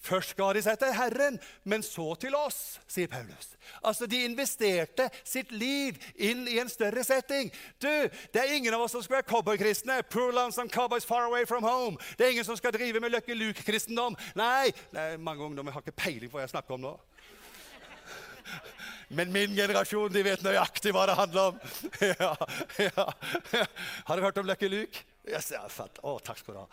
Først 0.00 0.32
ga 0.36 0.46
de 0.56 0.62
seg 0.64 0.78
til 0.80 0.94
Herren, 0.96 1.36
men 1.68 1.82
så 1.84 2.14
til 2.20 2.34
oss, 2.34 2.78
sier 2.88 3.08
Paulus. 3.12 3.50
Altså, 3.84 4.06
De 4.08 4.22
investerte 4.24 5.10
sitt 5.24 5.52
liv 5.52 5.98
inn 6.16 6.46
i 6.48 6.56
en 6.62 6.72
større 6.72 7.04
setting. 7.04 7.52
Du, 7.82 7.90
Det 8.32 8.40
er 8.40 8.54
ingen 8.56 8.74
av 8.74 8.80
oss 8.86 8.96
som 8.96 9.04
skal 9.04 9.18
være 9.20 9.28
cowboykristne. 9.28 10.00
Poor 10.10 10.32
lonesome 10.32 10.72
cowboys 10.72 11.04
far 11.04 11.28
away 11.28 11.44
from 11.46 11.62
home. 11.62 11.98
Det 12.16 12.26
er 12.26 12.30
ingen 12.30 12.48
som 12.48 12.56
skal 12.56 12.72
drive 12.72 13.00
med 13.00 13.12
Lucky 13.12 13.36
Luke-kristendom. 13.36 14.16
Nei, 14.34 14.72
det 14.92 15.00
er 15.00 15.20
mange 15.20 15.44
ungdommer 15.44 15.72
har 15.72 15.84
ikke 15.84 16.00
peiling 16.00 16.32
på 16.32 16.40
hva 16.40 16.46
jeg 16.46 16.54
snakker 16.56 16.78
om 16.78 16.86
nå. 16.88 16.96
Men 19.10 19.32
min 19.32 19.54
generasjon 19.54 20.12
de 20.14 20.22
vet 20.24 20.42
nøyaktig 20.42 20.92
hva 20.94 21.06
det 21.10 21.18
handler 21.18 21.52
om. 21.52 21.62
Ja, 22.20 22.34
ja. 22.80 23.06
Har 24.06 24.16
dere 24.16 24.24
hørt 24.30 24.38
om 24.38 24.46
Lucky 24.48 24.70
Luke? 24.70 25.09
Yes, 25.28 25.50
ja, 25.52 25.66
fett. 25.68 25.98
Å, 26.02 26.14
takk 26.24 26.38
skal 26.40 26.56
du 26.56 26.60
ha. 26.62 26.66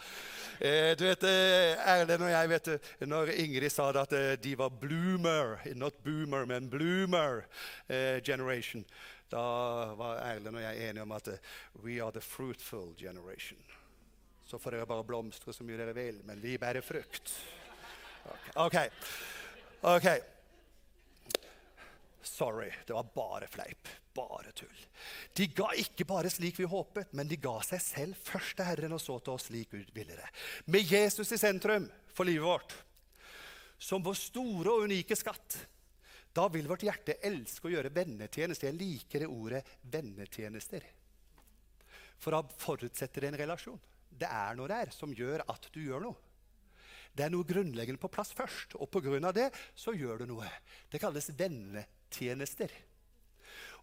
Eh, 0.63 0.93
du 0.97 1.03
vet, 1.03 1.23
eh, 1.27 1.73
Erlend 1.91 2.23
og 2.23 2.31
jeg 2.31 2.51
vet, 2.53 2.69
Når 3.03 3.31
Ingrid 3.43 3.73
sa 3.73 3.89
det 3.91 4.03
at 4.07 4.15
eh, 4.15 4.36
de 4.39 4.53
var 4.55 4.71
bloomer, 4.71 5.57
not 5.75 5.99
boomer, 6.05 6.45
men 6.47 6.69
bloomer 6.71 7.43
eh, 7.88 8.23
generation, 8.23 8.86
da 9.29 9.43
var 9.99 10.23
Erlend 10.23 10.55
og 10.55 10.63
jeg 10.63 10.89
enige 10.89 11.03
om 11.03 11.15
at 11.17 11.27
eh, 11.33 11.51
we 11.83 11.99
are 11.99 12.12
the 12.15 12.23
fruitful 12.23 12.93
generation. 12.97 13.60
Så 14.47 14.60
får 14.63 14.77
dere 14.77 14.88
bare 14.88 15.03
blomstre 15.03 15.51
så 15.51 15.67
mye 15.67 15.79
dere 15.81 15.95
vil, 15.97 16.23
men 16.23 16.39
vi 16.39 16.55
bærer 16.57 16.86
frukt. 16.86 17.33
OK. 18.55 18.77
ok. 19.81 20.07
Sorry, 22.23 22.71
det 22.88 22.95
var 22.95 23.12
bare 23.15 23.47
fleip. 23.51 23.91
Bare 24.17 24.51
tull. 24.58 24.84
De 25.38 25.45
ga 25.53 25.69
ikke 25.77 26.08
bare 26.10 26.32
slik 26.34 26.58
vi 26.58 26.65
håpet, 26.69 27.13
men 27.13 27.30
de 27.30 27.38
ga 27.38 27.60
seg 27.65 27.82
selv 27.84 28.19
først 28.25 28.58
til 28.58 28.65
Herren 28.65 28.95
og 28.97 29.01
så 29.03 29.19
til 29.21 29.36
oss 29.36 29.47
slik 29.51 29.71
Gud 29.75 29.91
ville 29.93 30.17
det. 30.17 30.30
Med 30.73 30.89
Jesus 30.89 31.32
i 31.36 31.38
sentrum 31.38 31.86
for 32.17 32.25
livet 32.25 32.47
vårt, 32.47 32.73
som 33.77 34.01
vår 34.01 34.17
store 34.17 34.73
og 34.73 34.88
unike 34.89 35.15
skatt. 35.17 35.60
Da 36.34 36.47
vil 36.53 36.69
vårt 36.69 36.86
hjerte 36.86 37.19
elske 37.25 37.69
å 37.69 37.73
gjøre 37.73 37.93
vennetjenester. 37.93 38.69
Jeg 38.69 38.77
liker 38.77 39.23
det 39.23 39.30
ordet 39.30 39.63
'vennetjenester'. 39.86 40.89
For 42.17 42.34
da 42.34 42.41
forutsetter 42.62 43.21
det 43.21 43.30
en 43.32 43.41
relasjon. 43.45 43.80
det 44.17 44.25
er 44.25 44.56
noe 44.58 44.67
der 44.67 44.89
som 44.89 45.13
gjør 45.13 45.43
at 45.45 45.67
du 45.71 45.80
gjør 45.82 46.01
noe. 46.01 46.15
Det 47.13 47.25
er 47.25 47.30
noe 47.34 47.45
grunnleggende 47.45 48.01
på 48.01 48.10
plass 48.10 48.32
først, 48.34 48.75
og 48.75 48.89
pga. 48.89 49.32
det 49.32 49.51
så 49.75 49.93
gjør 49.93 50.19
du 50.19 50.25
noe. 50.25 50.49
Det 50.89 50.99
kalles 51.01 51.30
vennetjenester. 51.38 52.71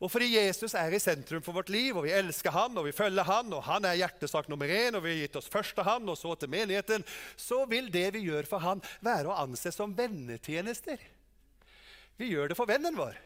Og 0.03 0.11
fordi 0.11 0.33
Jesus 0.35 0.75
er 0.75 0.95
i 0.95 1.03
sentrum 1.03 1.43
for 1.45 1.57
vårt 1.57 1.71
liv, 1.73 1.95
og 1.97 2.07
vi 2.07 2.15
elsker 2.15 2.55
han, 2.55 2.75
og 2.79 2.89
vi 2.89 2.95
følger 2.97 3.27
han, 3.29 3.53
og 3.55 3.63
han 3.67 3.87
er 3.87 3.99
hjertesak 4.01 4.49
nummer 4.51 4.71
én, 4.71 4.97
og 4.97 5.05
vi 5.05 5.15
har 5.15 5.21
gitt 5.25 5.39
oss 5.39 5.51
først 5.51 5.77
til 5.77 5.87
han, 5.87 6.09
og 6.11 6.19
så 6.19 6.35
til 6.39 6.51
menigheten, 6.51 7.05
så 7.37 7.63
vil 7.71 7.93
det 7.95 8.09
vi 8.17 8.25
gjør 8.27 8.49
for 8.51 8.65
han, 8.65 8.83
være 9.05 9.31
å 9.31 9.39
anse 9.45 9.71
som 9.75 9.95
vennetjenester. 9.97 10.99
Vi 12.19 12.33
gjør 12.33 12.51
det 12.51 12.59
for 12.59 12.71
vennen 12.71 12.99
vår. 12.99 13.17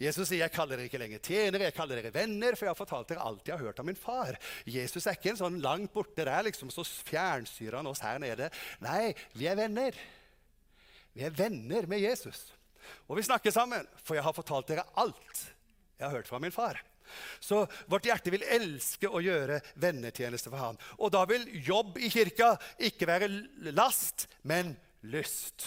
Jesus 0.00 0.28
sier, 0.28 0.42
'Jeg 0.42 0.52
kaller 0.52 0.76
dere 0.76 0.88
ikke 0.88 0.98
lenger 0.98 1.18
tjenere, 1.18 1.64
jeg 1.68 1.74
kaller 1.74 1.96
dere 2.00 2.14
venner', 2.14 2.56
for 2.56 2.66
jeg 2.66 2.70
har 2.70 2.80
fortalt 2.80 3.08
dere 3.08 3.22
alt 3.22 3.46
jeg 3.46 3.56
har 3.56 3.64
hørt 3.64 3.78
av 3.78 3.86
min 3.86 3.98
far. 3.98 4.38
Jesus 4.64 5.06
er 5.06 5.16
ikke 5.16 5.30
en 5.30 5.42
sånn 5.42 5.60
langt 5.60 5.92
borte 5.92 6.24
der, 6.24 6.42
liksom, 6.42 6.70
så 6.70 6.82
fjernstyrer 6.82 7.76
han 7.76 7.86
oss 7.86 8.00
her 8.00 8.18
nede. 8.18 8.50
Nei, 8.80 9.14
vi 9.34 9.46
er 9.46 9.56
venner. 9.56 9.92
Vi 11.14 11.22
er 11.22 11.30
venner 11.30 11.86
med 11.86 12.00
Jesus. 12.00 12.52
Og 13.08 13.16
vi 13.16 13.22
snakker 13.22 13.52
sammen, 13.52 13.86
for 14.02 14.14
jeg 14.14 14.24
har 14.24 14.32
fortalt 14.32 14.66
dere 14.66 14.86
alt 14.96 15.51
jeg 16.02 16.10
har 16.10 16.18
hørt 16.18 16.30
fra 16.30 16.40
min 16.42 16.54
far. 16.54 16.80
Så 17.40 17.64
vårt 17.90 18.06
hjerte 18.08 18.32
vil 18.32 18.44
elske 18.46 19.10
å 19.10 19.20
gjøre 19.22 19.60
vennetjeneste 19.80 20.50
for 20.50 20.58
ham. 20.60 20.78
Og 20.98 21.12
da 21.14 21.24
vil 21.28 21.46
jobb 21.62 21.98
i 22.02 22.10
kirka 22.12 22.54
ikke 22.82 23.08
være 23.08 23.30
last, 23.72 24.26
men 24.42 24.74
lyst. 25.02 25.66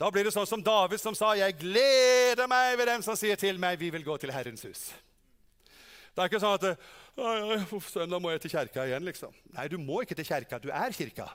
Da 0.00 0.08
blir 0.12 0.24
det 0.24 0.32
sånn 0.32 0.48
som 0.48 0.62
David 0.64 1.00
som 1.00 1.14
sa, 1.14 1.34
'Jeg 1.36 1.58
gleder 1.60 2.48
meg 2.48 2.78
ved 2.78 2.86
dem 2.86 3.02
som 3.02 3.16
sier 3.16 3.36
til 3.36 3.58
meg, 3.58 3.78
vi 3.78 3.90
vil 3.90 4.04
gå 4.04 4.16
til 4.18 4.32
Herrens 4.32 4.64
hus'. 4.64 4.92
Det 6.14 6.22
er 6.22 6.28
ikke 6.28 6.40
sånn 6.40 6.58
at 6.58 6.78
søndag 7.92 8.20
må 8.20 8.30
jeg 8.30 8.40
til 8.40 8.50
kjerka 8.50 8.86
igjen'. 8.86 9.04
liksom. 9.04 9.32
Nei, 9.52 9.68
du 9.68 9.78
må 9.78 10.00
ikke 10.00 10.16
til 10.16 10.24
kjerka. 10.24 10.58
Du 10.58 10.70
er 10.70 10.90
kirka. 10.92 11.28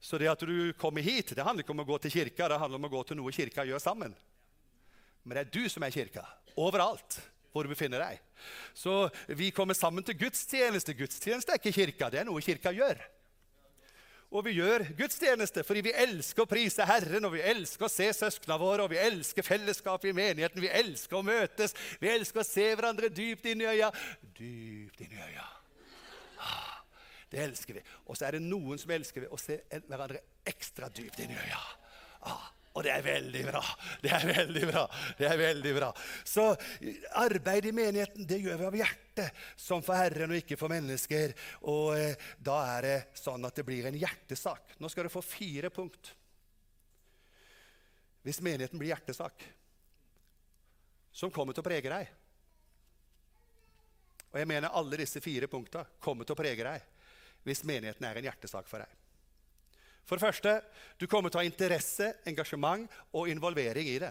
Så 0.00 0.18
det 0.18 0.28
at 0.28 0.40
du 0.40 0.72
kommer 0.72 1.02
hit, 1.02 1.34
det 1.34 1.44
handler 1.44 1.62
ikke 1.62 1.72
om 1.72 1.80
å 1.80 1.86
gå 1.86 1.98
til 2.00 2.10
kirka, 2.10 2.48
det 2.48 2.58
handler 2.58 2.76
om 2.76 2.84
å 2.84 2.88
gå 2.88 3.02
til 3.06 3.16
noe 3.16 3.32
kirka 3.32 3.64
gjør 3.64 3.80
sammen. 3.80 4.14
Men 5.24 5.36
det 5.36 5.44
er 5.44 5.52
du 5.54 5.68
som 5.72 5.84
er 5.84 5.94
kirka. 5.94 6.24
Overalt 6.60 7.20
hvor 7.50 7.66
du 7.66 7.72
befinner 7.72 8.02
deg. 8.02 8.20
Så 8.74 9.08
vi 9.26 9.50
kommer 9.54 9.74
sammen 9.74 10.04
til 10.06 10.18
gudstjeneste. 10.18 10.94
Gudstjeneste 10.98 11.54
er 11.54 11.60
ikke 11.60 11.74
kirka, 11.74 12.10
det 12.10 12.22
er 12.22 12.28
noe 12.28 12.42
kirka 12.44 12.72
gjør. 12.74 13.00
Og 14.30 14.44
vi 14.46 14.52
gjør 14.60 14.84
gudstjeneste 14.94 15.64
fordi 15.66 15.82
vi 15.88 15.94
elsker 16.04 16.44
å 16.44 16.50
prise 16.50 16.86
Herren, 16.86 17.26
og 17.26 17.34
vi 17.34 17.42
elsker 17.42 17.88
å 17.88 17.90
se 17.90 18.06
søsknene 18.14 18.60
våre, 18.62 18.84
og 18.84 18.92
vi 18.92 19.00
elsker 19.02 19.46
fellesskapet 19.46 20.12
i 20.12 20.14
menigheten. 20.14 20.62
Vi 20.62 20.70
elsker 20.70 21.18
å 21.18 21.24
møtes. 21.26 21.74
Vi 21.98 22.12
elsker 22.12 22.44
å 22.44 22.46
se 22.46 22.68
hverandre 22.70 23.10
dypt 23.10 23.50
inn 23.50 23.64
i 23.64 23.70
øya. 23.72 23.90
Dypt 24.38 25.02
inn 25.02 25.16
i 25.18 25.24
øya. 25.24 25.48
Ah, 26.46 26.78
det 27.34 27.42
elsker 27.48 27.80
vi. 27.80 27.84
Og 28.06 28.16
så 28.16 28.28
er 28.28 28.38
det 28.38 28.44
noen 28.46 28.78
som 28.80 28.94
elsker 28.94 29.26
å 29.34 29.40
se 29.40 29.58
hverandre 29.88 30.22
ekstra 30.46 30.88
dypt 30.94 31.18
inn 31.26 31.34
i 31.34 31.42
øya. 31.42 31.60
Og 32.78 32.84
det 32.86 32.92
er 32.94 33.02
veldig 33.02 33.40
bra. 33.48 33.62
Det 34.02 34.12
er 34.14 34.26
veldig 34.28 34.66
bra. 34.70 34.84
Det 35.18 35.26
er 35.26 35.40
veldig 35.40 35.72
bra. 35.74 35.88
Så 36.24 36.44
arbeid 37.18 37.66
i 37.66 37.74
menigheten 37.74 38.28
det 38.30 38.38
gjør 38.44 38.60
vi 38.60 38.68
av 38.68 38.78
hjertet, 38.78 39.40
som 39.58 39.82
for 39.82 39.98
Herren 39.98 40.30
og 40.30 40.38
ikke 40.38 40.58
for 40.60 40.70
mennesker. 40.70 41.34
Og 41.72 41.96
eh, 41.98 42.28
da 42.38 42.60
er 42.76 42.86
det 42.86 42.98
sånn 43.18 43.48
at 43.48 43.58
det 43.58 43.66
blir 43.66 43.90
en 43.90 43.98
hjertesak. 43.98 44.76
Nå 44.78 44.90
skal 44.92 45.08
du 45.08 45.12
få 45.12 45.24
fire 45.24 45.72
punkt. 45.74 46.12
Hvis 48.22 48.42
menigheten 48.44 48.78
blir 48.78 48.92
hjertesak, 48.92 49.42
som 51.10 51.32
kommer 51.34 51.56
til 51.56 51.64
å 51.64 51.66
prege 51.66 51.90
deg 51.90 52.10
Og 54.30 54.36
jeg 54.38 54.46
mener 54.46 54.70
alle 54.78 55.00
disse 55.00 55.18
fire 55.18 55.48
punkta 55.50 55.82
kommer 55.98 56.22
til 56.22 56.36
å 56.36 56.38
prege 56.38 56.62
deg 56.62 56.84
hvis 57.42 57.64
menigheten 57.64 58.04
er 58.04 58.18
en 58.20 58.26
hjertesak 58.28 58.66
for 58.68 58.84
deg. 58.84 58.99
For 60.10 60.18
det 60.18 60.26
første, 60.26 60.56
du 60.98 61.06
kommer 61.06 61.30
til 61.30 61.38
å 61.38 61.42
ha 61.44 61.46
interesse, 61.46 62.08
engasjement 62.26 62.90
og 63.14 63.28
involvering 63.30 63.86
i 63.86 64.00
det. 64.02 64.10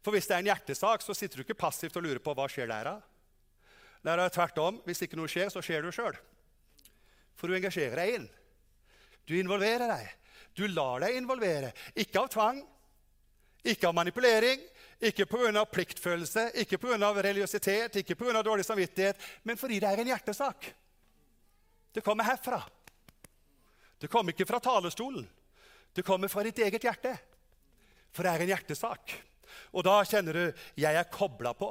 For 0.00 0.16
hvis 0.16 0.30
det 0.30 0.38
er 0.38 0.40
en 0.40 0.48
hjertesak, 0.48 1.04
så 1.04 1.12
sitter 1.12 1.36
du 1.36 1.44
ikke 1.44 1.58
passivt 1.60 1.98
og 2.00 2.06
lurer 2.06 2.22
på 2.24 2.32
hva 2.32 2.46
skjer 2.48 2.70
der. 2.70 2.88
Det 4.00 4.14
er 4.14 4.32
tvert 4.32 4.62
om. 4.64 4.78
Hvis 4.86 5.04
ikke 5.04 5.20
noe 5.20 5.28
skjer, 5.28 5.52
så 5.52 5.60
skjer 5.60 5.84
du 5.84 5.90
sjøl. 5.92 6.16
For 7.36 7.52
du 7.52 7.58
engasjerer 7.58 8.00
deg 8.00 8.14
inn. 8.16 8.26
Du 9.28 9.36
involverer 9.36 9.92
deg. 9.92 10.08
Du 10.56 10.64
lar 10.72 11.04
deg 11.04 11.20
involvere. 11.20 11.74
Ikke 12.00 12.24
av 12.24 12.32
tvang, 12.32 12.64
ikke 13.60 13.92
av 13.92 14.00
manipulering, 14.00 14.64
ikke 15.04 15.28
pga. 15.28 15.68
pliktfølelse, 15.68 16.48
ikke 16.64 16.80
pga. 16.80 17.12
religiøsitet, 17.12 18.00
ikke 18.00 18.16
pga. 18.16 18.40
dårlig 18.40 18.64
samvittighet, 18.64 19.20
men 19.44 19.60
fordi 19.60 19.84
det 19.84 19.92
er 19.92 20.00
en 20.00 20.16
hjertesak. 20.16 20.72
Det 21.92 22.00
kommer 22.00 22.24
herfra. 22.24 22.64
Det 24.00 24.08
kommer 24.08 24.32
ikke 24.32 24.48
fra 24.48 24.60
talerstolen. 24.64 25.26
Det 25.92 26.04
kommer 26.06 26.30
fra 26.32 26.44
ditt 26.46 26.58
eget 26.64 26.84
hjerte. 26.86 27.12
For 28.14 28.24
det 28.24 28.32
er 28.32 28.44
en 28.44 28.52
hjertesak. 28.54 29.14
Og 29.76 29.84
da 29.86 30.00
kjenner 30.08 30.36
du 30.36 30.62
jeg 30.80 30.96
er 30.96 31.10
kobla 31.12 31.52
på. 31.58 31.68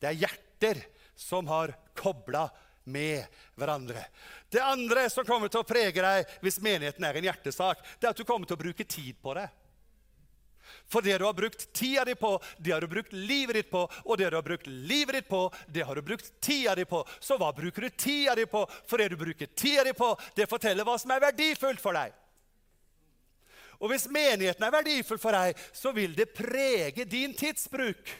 Det 0.00 0.10
er 0.10 0.20
hjerter 0.26 0.82
som 1.18 1.48
har 1.50 1.72
kobla 1.96 2.48
med 2.90 3.24
hverandre. 3.58 4.02
Det 4.50 4.62
andre 4.62 5.06
som 5.12 5.26
kommer 5.26 5.50
til 5.52 5.62
å 5.62 5.68
prege 5.68 6.02
deg 6.02 6.36
hvis 6.42 6.60
menigheten 6.64 7.04
er 7.06 7.18
en 7.18 7.28
hjertesak, 7.28 7.82
det 8.00 8.08
er 8.08 8.14
at 8.14 8.20
du 8.20 8.26
kommer 8.28 8.48
til 8.48 8.58
å 8.58 8.62
bruke 8.62 8.86
tid 8.88 9.18
på 9.22 9.34
det. 9.38 9.46
For 10.90 11.02
det 11.06 11.18
du 11.18 11.24
har 11.24 11.36
brukt 11.38 11.72
tida 11.72 12.04
di 12.04 12.16
på, 12.18 12.32
det 12.58 12.72
har 12.74 12.80
du 12.82 12.88
brukt 12.90 13.12
livet 13.12 13.54
ditt 13.54 13.70
på. 13.70 13.84
Og 14.04 14.18
det 14.18 14.30
du 14.30 14.36
har 14.36 14.42
brukt 14.42 14.66
livet 14.66 15.20
ditt 15.20 15.28
på, 15.28 15.44
det 15.70 15.84
har 15.86 15.94
du 15.94 16.02
brukt 16.02 16.32
tida 16.42 16.74
di 16.74 16.84
på. 16.84 17.04
Så 17.20 17.38
hva 17.38 17.52
bruker 17.54 17.86
du 17.86 17.90
tida 17.94 18.34
di 18.34 18.46
på? 18.50 18.64
For 18.90 18.98
det 18.98 19.12
du 19.12 19.20
bruker 19.20 19.46
tida 19.54 19.84
di 19.86 19.92
på, 19.94 20.08
det 20.34 20.48
forteller 20.50 20.86
hva 20.86 20.96
som 20.98 21.14
er 21.14 21.22
verdifullt 21.28 21.82
for 21.82 21.94
deg. 21.94 22.16
Og 23.80 23.92
hvis 23.92 24.08
menigheten 24.12 24.66
er 24.66 24.74
verdifull 24.74 25.20
for 25.20 25.32
deg, 25.32 25.60
så 25.72 25.94
vil 25.96 26.12
det 26.16 26.32
prege 26.36 27.06
din 27.08 27.32
tidsbruk. 27.38 28.10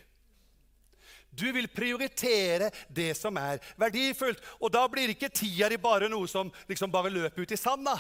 Du 1.31 1.51
vil 1.53 1.69
prioritere 1.69 2.71
det 2.89 3.13
som 3.19 3.37
er 3.39 3.61
verdifullt. 3.79 4.41
Og 4.63 4.73
da 4.73 4.87
blir 4.91 5.13
ikke 5.13 5.33
tida 5.35 5.69
di 5.71 5.79
bare 5.83 6.09
noe 6.11 6.31
som 6.31 6.55
liksom 6.71 6.95
bare 6.95 7.13
løper 7.13 7.45
ut 7.45 7.53
i 7.53 7.61
sanda. 7.61 7.99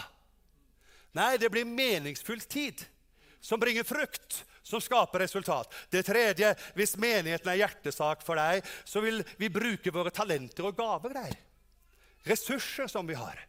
Nei, 1.18 1.34
det 1.42 1.50
blir 1.50 1.66
meningsfull 1.66 2.40
tid 2.46 2.86
som 3.40 3.60
bringer 3.60 3.84
frukt, 3.84 4.44
som 4.62 4.80
skaper 4.80 5.24
resultat. 5.24 5.72
Det 5.90 6.02
tredje, 6.06 6.54
hvis 6.76 6.96
menigheten 7.00 7.50
er 7.52 7.62
hjertesak 7.62 8.24
for 8.26 8.40
deg, 8.40 8.64
så 8.84 9.02
vil 9.04 9.22
vi 9.40 9.52
bruke 9.52 9.92
våre 9.94 10.12
talenter 10.14 10.68
og 10.68 10.76
gaver 10.78 11.16
der. 11.16 11.38
Ressurser 12.28 12.90
som 12.90 13.08
vi 13.08 13.16
har. 13.18 13.46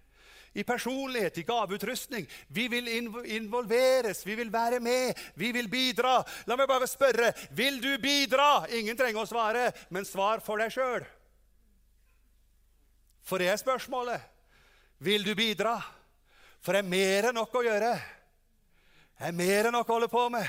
I 0.53 0.63
personlighet, 0.67 1.37
i 1.37 1.47
gaveutrustning. 1.47 2.25
Vi 2.47 2.67
vil 2.67 2.87
involveres, 3.31 4.25
vi 4.27 4.35
vil 4.35 4.51
være 4.51 4.81
med, 4.83 5.19
vi 5.39 5.51
vil 5.55 5.69
bidra. 5.71 6.17
La 6.47 6.57
meg 6.59 6.67
bare 6.67 6.89
spørre 6.91 7.31
vil 7.55 7.79
du 7.83 7.93
bidra? 8.03 8.65
Ingen 8.75 8.99
trenger 8.99 9.23
å 9.23 9.29
svare, 9.29 9.69
men 9.89 10.07
svar 10.07 10.43
for 10.43 10.59
deg 10.59 10.73
sjøl. 10.75 11.07
For 13.23 13.39
det 13.39 13.47
er 13.51 13.61
spørsmålet. 13.61 14.27
Vil 15.01 15.23
du 15.23 15.31
bidra? 15.35 15.77
For 16.61 16.75
det 16.75 16.83
er 16.83 16.91
mer 16.91 17.29
enn 17.29 17.39
nok 17.39 17.55
å 17.57 17.63
gjøre 17.65 17.93
Det 19.17 19.29
er 19.31 19.37
mer 19.37 19.69
enn 19.69 19.73
nok 19.73 19.89
å 19.89 19.95
holde 19.95 20.11
på 20.11 20.27
med. 20.33 20.45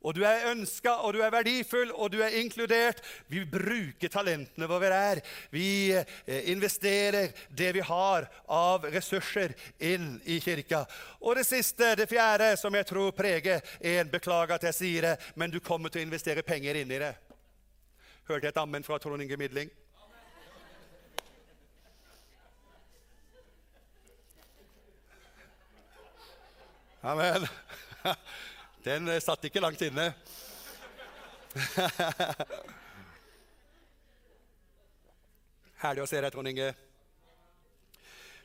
Og 0.00 0.14
du 0.16 0.22
er 0.24 0.46
ønska, 0.48 0.94
og 1.04 1.12
du 1.12 1.20
er 1.20 1.32
verdifull, 1.32 1.90
og 1.92 2.12
du 2.12 2.20
er 2.24 2.36
inkludert. 2.40 3.02
Vi 3.28 3.44
bruker 3.44 4.08
talentene 4.08 4.68
er. 4.88 5.20
Vi 5.52 5.92
eh, 5.92 6.50
investerer 6.50 7.32
det 7.50 7.72
vi 7.74 7.80
har 7.80 8.28
av 8.48 8.84
ressurser, 8.84 9.52
inn 9.78 10.20
i 10.24 10.40
kirka. 10.40 10.86
Og 11.20 11.36
det 11.36 11.44
siste, 11.44 11.94
det 11.96 12.08
fjerde, 12.08 12.56
som 12.56 12.74
jeg 12.74 12.86
tror 12.86 13.10
preger 13.12 13.60
en 13.80 14.08
Beklager 14.10 14.54
at 14.54 14.64
jeg 14.64 14.74
sier 14.74 15.02
det, 15.02 15.16
men 15.34 15.50
du 15.50 15.60
kommer 15.60 15.90
til 15.90 16.00
å 16.00 16.08
investere 16.08 16.42
penger 16.42 16.80
inn 16.80 16.90
i 16.90 16.98
det. 16.98 17.14
Hørte 18.28 18.46
jeg 18.46 18.54
et 18.54 18.62
ammen 18.62 18.84
fra 18.84 18.98
Trond 18.98 19.22
Inge 19.22 19.36
Midling? 19.36 19.70
Amen. 27.02 27.48
Den 28.84 29.08
eh, 29.08 29.20
satt 29.20 29.44
ikke 29.44 29.60
langt 29.60 29.82
inne. 29.84 30.14
Herlig 35.80 36.02
å 36.04 36.08
se 36.08 36.20
deg, 36.20 36.32
Trond 36.32 36.48
Inge. 36.48 36.70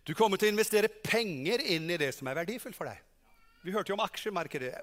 Du 0.05 0.13
kommer 0.17 0.37
til 0.37 0.47
å 0.49 0.53
investere 0.53 0.89
penger 0.89 1.59
inn 1.75 1.89
i 1.89 1.97
det 1.99 2.11
som 2.15 2.27
er 2.29 2.39
verdifullt 2.43 2.77
for 2.77 2.85
deg. 2.89 2.97
Vi 3.65 3.73
hørte 3.73 3.89
jo 3.91 3.97
om 3.97 4.05
aksjemarkedet. 4.05 4.73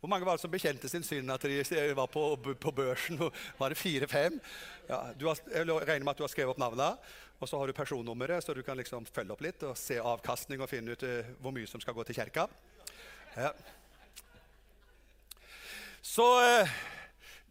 Hvor 0.00 0.10
mange 0.10 0.26
var 0.26 0.34
det 0.34 0.42
som 0.42 0.50
bekjente 0.52 0.88
sin 0.90 1.04
synd 1.06 1.30
at 1.30 1.44
de 1.44 1.62
var 1.94 2.08
på, 2.10 2.22
på 2.36 2.72
børsen? 2.74 3.20
Var 3.60 3.68
det 3.70 3.78
fire-fem? 3.78 4.40
Ja, 4.88 4.98
jeg 5.12 5.26
regner 5.68 6.04
med 6.06 6.14
at 6.14 6.18
du 6.18 6.24
har 6.24 6.32
skrevet 6.32 6.52
opp 6.54 6.62
navnene. 6.62 6.96
Og 7.40 7.48
så 7.48 7.56
har 7.60 7.66
du 7.68 7.76
personnummeret, 7.76 8.44
så 8.44 8.52
du 8.56 8.62
kan 8.64 8.76
liksom 8.80 9.06
følge 9.08 9.32
opp 9.36 9.44
litt 9.44 9.62
og 9.64 9.78
se 9.78 9.96
avkastning 10.00 10.60
og 10.60 10.68
finne 10.68 10.92
ut 10.92 11.04
uh, 11.06 11.24
hvor 11.40 11.52
mye 11.56 11.68
som 11.68 11.80
skal 11.80 11.96
gå 11.96 12.02
til 12.08 12.16
kjerka. 12.18 12.48
Ja. 13.36 13.52
Så 16.02 16.26
eh, 16.42 16.74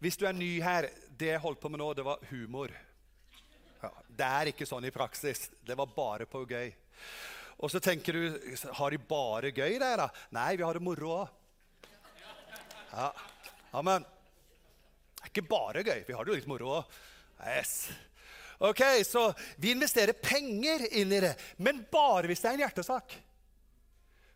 hvis 0.02 0.16
du 0.18 0.26
er 0.26 0.34
ny 0.36 0.58
her 0.64 0.88
Det 1.20 1.28
jeg 1.34 1.42
holdt 1.42 1.60
på 1.60 1.68
med 1.70 1.82
nå, 1.82 1.92
det 1.94 2.04
var 2.06 2.22
humor. 2.30 2.72
Ja, 3.80 3.90
det 4.08 4.28
er 4.28 4.50
ikke 4.50 4.68
sånn 4.68 4.86
i 4.88 4.92
praksis. 4.94 5.50
Det 5.64 5.76
var 5.76 5.90
bare 5.94 6.26
på 6.28 6.42
gøy. 6.48 6.72
Og 7.60 7.70
så 7.72 7.80
tenker 7.80 8.16
du 8.16 8.56
Har 8.78 8.90
de 8.90 8.98
bare 8.98 9.52
gøy 9.52 9.78
der, 9.78 10.00
da? 10.00 10.08
Nei, 10.36 10.54
vi 10.56 10.64
har 10.64 10.76
det 10.76 10.84
moro 10.84 11.12
òg. 11.18 11.36
Ja. 12.90 13.10
Amen. 13.76 14.02
Det 14.02 15.26
er 15.26 15.30
ikke 15.30 15.48
bare 15.50 15.84
gøy. 15.86 16.04
Vi 16.08 16.16
har 16.16 16.24
det 16.24 16.32
jo 16.32 16.38
litt 16.40 16.50
moro 16.50 16.78
òg. 16.80 17.00
Yes. 17.46 17.74
Ok, 18.60 18.80
Så 19.04 19.32
vi 19.56 19.70
investerer 19.72 20.12
penger 20.12 20.82
inn 20.92 21.12
i 21.12 21.20
det, 21.20 21.32
men 21.56 21.84
bare 21.92 22.28
hvis 22.28 22.42
det 22.42 22.50
er 22.50 22.58
en 22.58 22.64
hjertesak. 22.66 23.14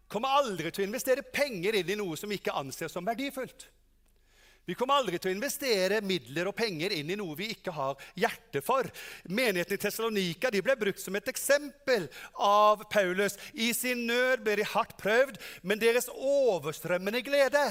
Kommer 0.09 0.37
aldri 0.39 0.71
til 0.71 0.85
å 0.85 0.87
investere 0.87 1.25
penger 1.25 1.81
inn 1.81 1.91
i 1.91 1.97
noe 1.99 2.17
som 2.17 2.33
ikke 2.33 2.55
anses 2.57 2.93
som 2.93 3.05
verdifullt. 3.05 3.67
Vi 4.65 4.77
kommer 4.79 4.97
aldri 4.97 5.19
til 5.21 5.33
å 5.33 5.35
investere 5.35 6.01
midler 6.05 6.49
og 6.49 6.57
penger 6.57 6.95
inn 6.97 7.11
i 7.13 7.19
noe 7.21 7.37
vi 7.37 7.51
ikke 7.53 7.75
har 7.77 8.01
hjerte 8.17 8.63
for. 8.65 8.89
Menigheten 9.29 9.77
i 9.77 9.81
Tessalonika 9.81 10.53
ble 10.55 10.77
brukt 10.81 11.03
som 11.03 11.17
et 11.19 11.29
eksempel 11.29 12.09
av 12.41 12.87
Paulus. 12.93 13.37
I 13.53 13.73
sin 13.77 14.07
nød 14.09 14.45
ble 14.47 14.57
de 14.61 14.71
hardt 14.75 14.97
prøvd, 15.01 15.41
men 15.63 15.83
deres 15.83 16.09
overstrømmende 16.15 17.25
glede 17.27 17.67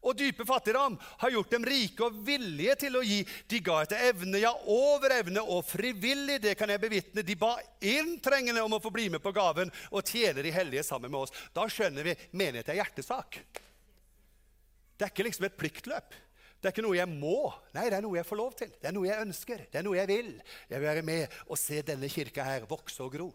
og 0.00 0.16
dype 0.16 0.46
fattigdom 0.48 0.96
har 1.20 1.32
gjort 1.34 1.50
dem 1.52 1.64
rike 1.68 2.06
og 2.06 2.20
villige 2.24 2.76
til 2.86 2.96
å 2.96 3.02
gi. 3.04 3.20
De 3.48 3.60
ga 3.64 3.82
etter 3.84 4.06
evne, 4.08 4.40
ja, 4.40 4.52
over 4.72 5.12
evne 5.18 5.42
og 5.44 5.64
frivillig. 5.68 6.38
Det 6.40 6.54
kan 6.58 6.72
jeg 6.72 6.80
bevitne. 6.80 7.24
De 7.26 7.36
ba 7.36 7.52
inntrengende 7.84 8.64
om 8.64 8.76
å 8.76 8.82
få 8.82 8.92
bli 8.94 9.10
med 9.12 9.24
på 9.24 9.34
gaven 9.36 9.72
og 9.90 10.06
tjene 10.08 10.44
de 10.44 10.54
hellige 10.54 10.86
sammen 10.88 11.12
med 11.12 11.26
oss. 11.26 11.34
Da 11.56 11.68
skjønner 11.68 12.06
vi 12.06 12.16
menighet 12.32 12.72
er 12.72 12.80
hjertesak. 12.80 13.42
Det 15.00 15.06
er 15.06 15.12
ikke 15.14 15.24
liksom 15.24 15.46
et 15.48 15.54
pliktløp. 15.56 16.16
Det 16.60 16.68
er 16.68 16.74
ikke 16.74 16.82
noe 16.84 16.98
jeg 16.98 17.08
må. 17.08 17.48
Nei, 17.72 17.86
det 17.88 17.96
er 17.96 18.04
noe 18.04 18.18
jeg 18.18 18.26
får 18.28 18.36
lov 18.36 18.50
til. 18.58 18.68
Det 18.76 18.90
er 18.90 18.92
noe 18.92 19.08
jeg 19.08 19.24
ønsker. 19.24 19.62
Det 19.72 19.78
er 19.80 19.86
noe 19.86 19.96
jeg 19.96 20.10
vil. 20.10 20.34
Jeg 20.68 20.76
vil 20.76 20.88
være 20.90 21.04
med 21.08 21.38
og 21.46 21.56
se 21.56 21.78
denne 21.88 22.10
kirka 22.12 22.44
her 22.44 22.66
vokse 22.68 23.00
og 23.00 23.14
gro. 23.14 23.30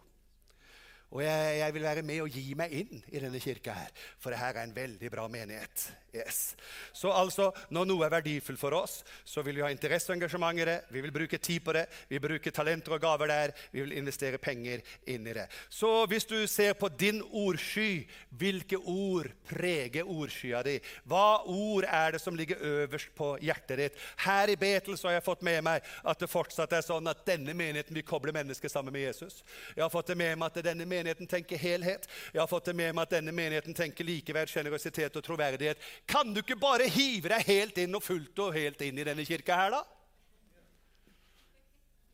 Og 1.14 1.22
jeg, 1.22 1.58
jeg, 1.60 1.74
vil 1.74 1.86
være 1.86 2.02
med 2.02 2.24
og 2.24 2.34
gi 2.34 2.54
meg 2.58 2.72
inn 2.74 3.04
i 3.14 3.20
denne 3.22 3.38
kirka 3.38 3.76
her, 3.76 3.92
for 4.18 4.34
det 4.34 4.40
her 4.40 4.56
er 4.56 4.66
en 4.66 4.74
veldig 4.74 5.10
bra 5.12 5.28
menighet. 5.30 5.84
Yes. 6.16 6.56
Så 6.96 7.10
altså, 7.12 7.50
når 7.70 7.86
noe 7.86 8.06
er 8.06 8.12
verdifullt 8.16 8.58
for 8.58 8.74
oss, 8.74 9.02
så 9.24 9.42
vil 9.44 9.58
vi 9.58 9.62
ha 9.62 9.70
interesse 9.70 10.10
og 10.10 10.16
engasjement 10.16 10.58
i 10.58 10.66
det. 10.66 10.76
Vi 10.90 11.02
vil 11.04 11.12
bruke 11.14 11.38
tid 11.38 11.62
på 11.62 11.74
det, 11.76 11.84
vi 12.08 12.20
bruker 12.22 12.54
talenter 12.54 12.96
og 12.96 13.02
gaver 13.04 13.30
der. 13.30 13.52
Vi 13.70 13.84
vil 13.84 13.94
investere 14.00 14.40
penger 14.42 14.82
inn 15.06 15.28
i 15.28 15.34
det. 15.36 15.44
Så 15.68 15.90
hvis 16.10 16.26
du 16.26 16.38
ser 16.50 16.74
på 16.78 16.88
din 16.88 17.20
ordsky, 17.22 18.06
hvilke 18.30 18.80
ord 18.80 19.28
preger 19.46 20.08
ordskya 20.08 20.64
di? 20.66 20.78
Hva 21.04 21.44
ord 21.52 21.86
er 21.86 22.16
det 22.16 22.22
som 22.24 22.36
ligger 22.38 22.64
øverst 22.64 23.12
på 23.14 23.34
hjertet 23.44 23.82
ditt? 23.82 24.02
Her 24.24 24.50
i 24.50 24.58
Betel 24.58 24.98
så 24.98 25.10
har 25.10 25.18
jeg 25.20 25.28
fått 25.28 25.46
med 25.46 25.62
meg 25.68 25.86
at 26.02 26.22
det 26.22 26.32
fortsatt 26.32 26.74
er 26.74 26.86
sånn 26.86 27.12
at 27.12 27.22
denne 27.28 27.54
menigheten 27.54 27.94
vil 27.94 28.06
koble 28.08 28.34
mennesker 28.34 28.72
sammen 28.72 28.94
med 28.96 29.06
Jesus. 29.06 29.42
Jeg 29.76 29.84
har 29.84 29.92
fått 29.92 30.10
det 30.10 30.18
med 30.18 30.34
meg 30.40 30.50
at 30.50 30.64
denne 30.64 30.82
menigheten 30.82 30.95
menigheten 30.96 31.28
tenker 31.30 31.60
helhet. 31.60 32.08
Jeg 32.32 32.42
har 32.42 32.50
fått 32.50 32.70
det 32.70 32.76
med 32.76 32.94
meg 32.96 33.06
at 33.06 33.18
denne 33.18 33.34
menigheten 33.36 33.76
tenker 33.76 34.08
likeverd, 34.08 34.50
sjenerøsitet 34.50 35.20
og 35.20 35.24
troverdighet. 35.24 35.82
Kan 36.08 36.32
du 36.34 36.42
ikke 36.42 36.58
bare 36.60 36.88
hive 36.90 37.30
deg 37.32 37.52
helt 37.52 37.84
inn 37.84 37.94
og 37.96 38.04
fullt 38.04 38.42
og 38.42 38.56
helt 38.56 38.82
inn 38.86 38.98
i 38.98 39.06
denne 39.06 39.26
kirka 39.28 39.60
her, 39.60 39.76
da? 39.76 39.84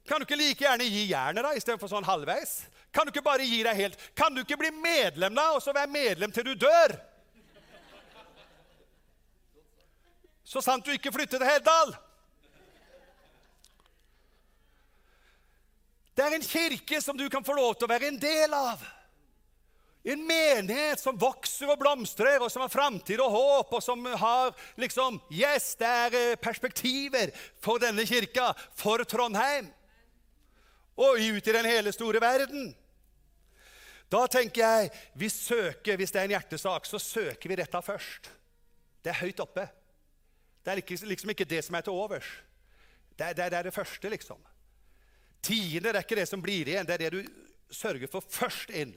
Kan 0.09 0.19
du 0.19 0.27
ikke 0.27 0.39
like 0.39 0.65
gjerne 0.65 0.87
gi 0.91 1.07
jernet 1.13 1.47
da, 1.47 1.55
istedenfor 1.55 1.91
sånn 1.91 2.07
halvveis? 2.07 2.57
Kan 2.93 3.07
du 3.07 3.13
ikke 3.13 3.25
bare 3.25 3.47
gi 3.47 3.63
deg 3.65 3.79
helt? 3.79 4.01
Kan 4.19 4.35
du 4.35 4.43
ikke 4.43 4.59
bli 4.61 4.73
medlem 4.75 5.35
da, 5.39 5.53
og 5.55 5.63
så 5.63 5.75
være 5.75 5.91
medlem 5.93 6.35
til 6.35 6.51
du 6.51 6.55
dør? 6.59 6.97
Så 10.45 10.61
sant 10.61 10.85
du 10.85 10.93
ikke 10.93 11.13
flytter 11.15 11.39
til 11.41 11.49
Heddal. 11.49 11.95
Det 16.13 16.25
er 16.25 16.35
en 16.37 16.45
kirke 16.45 17.01
som 17.01 17.17
du 17.17 17.29
kan 17.33 17.45
få 17.45 17.55
lov 17.57 17.77
til 17.77 17.89
å 17.89 17.93
være 17.93 18.11
en 18.13 18.21
del 18.21 18.53
av. 18.57 18.83
En 20.03 20.25
menighet 20.27 20.99
som 20.99 21.19
vokser 21.19 21.71
og 21.71 21.79
blomstrer, 21.79 22.43
og 22.43 22.51
som 22.51 22.65
har 22.65 22.73
framtid 22.73 23.21
og 23.23 23.31
håp, 23.33 23.73
og 23.79 23.83
som 23.85 24.03
har 24.19 24.51
liksom 24.81 25.21
Yes, 25.31 25.77
det 25.79 25.89
er 25.89 26.17
eh, 26.19 26.39
perspektiver 26.43 27.31
for 27.63 27.79
denne 27.81 28.05
kirka, 28.07 28.51
for 28.75 29.05
Trondheim, 29.07 29.71
og 30.99 31.23
ut 31.23 31.49
i 31.49 31.55
den 31.55 31.71
hele 31.71 31.95
store 31.95 32.21
verden. 32.21 32.73
Da 34.13 34.27
tenker 34.29 34.61
jeg 34.61 34.91
vi 35.17 35.29
søker, 35.33 35.97
Hvis 35.97 36.11
det 36.13 36.21
er 36.21 36.25
en 36.25 36.35
hjertesak, 36.35 36.87
så 36.87 36.99
søker 36.99 37.49
vi 37.49 37.57
dette 37.57 37.83
først. 37.83 38.29
Det 39.03 39.11
er 39.11 39.23
høyt 39.23 39.41
oppe. 39.41 39.69
Det 40.63 40.71
er 40.71 41.07
liksom 41.09 41.31
ikke 41.31 41.49
det 41.49 41.65
som 41.65 41.75
er 41.75 41.81
til 41.81 41.93
overs. 41.97 42.29
Det 43.19 43.27
er 43.27 43.33
det, 43.33 43.55
er 43.55 43.63
det 43.63 43.75
første, 43.75 44.09
liksom. 44.09 44.39
Tiende 45.43 45.91
er 45.91 46.03
ikke 46.03 46.21
det 46.21 46.29
som 46.31 46.43
blir 46.43 46.69
igjen, 46.71 46.87
det 46.87 46.95
er 46.95 47.05
det 47.07 47.15
du 47.17 47.75
sørger 47.75 48.11
for 48.11 48.23
først 48.23 48.71
inn. 48.71 48.95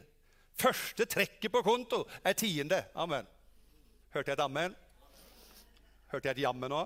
Første 0.55 1.07
trekket 1.09 1.51
på 1.51 1.63
konto 1.65 2.03
er 2.23 2.37
tiende. 2.37 2.83
Amen. 2.95 3.27
Hørte 4.13 4.31
jeg 4.31 4.37
et 4.37 4.45
amen? 4.45 4.75
Hørte 6.11 6.29
jeg 6.29 6.37
et 6.37 6.45
jammen 6.45 6.71
nå? 6.71 6.83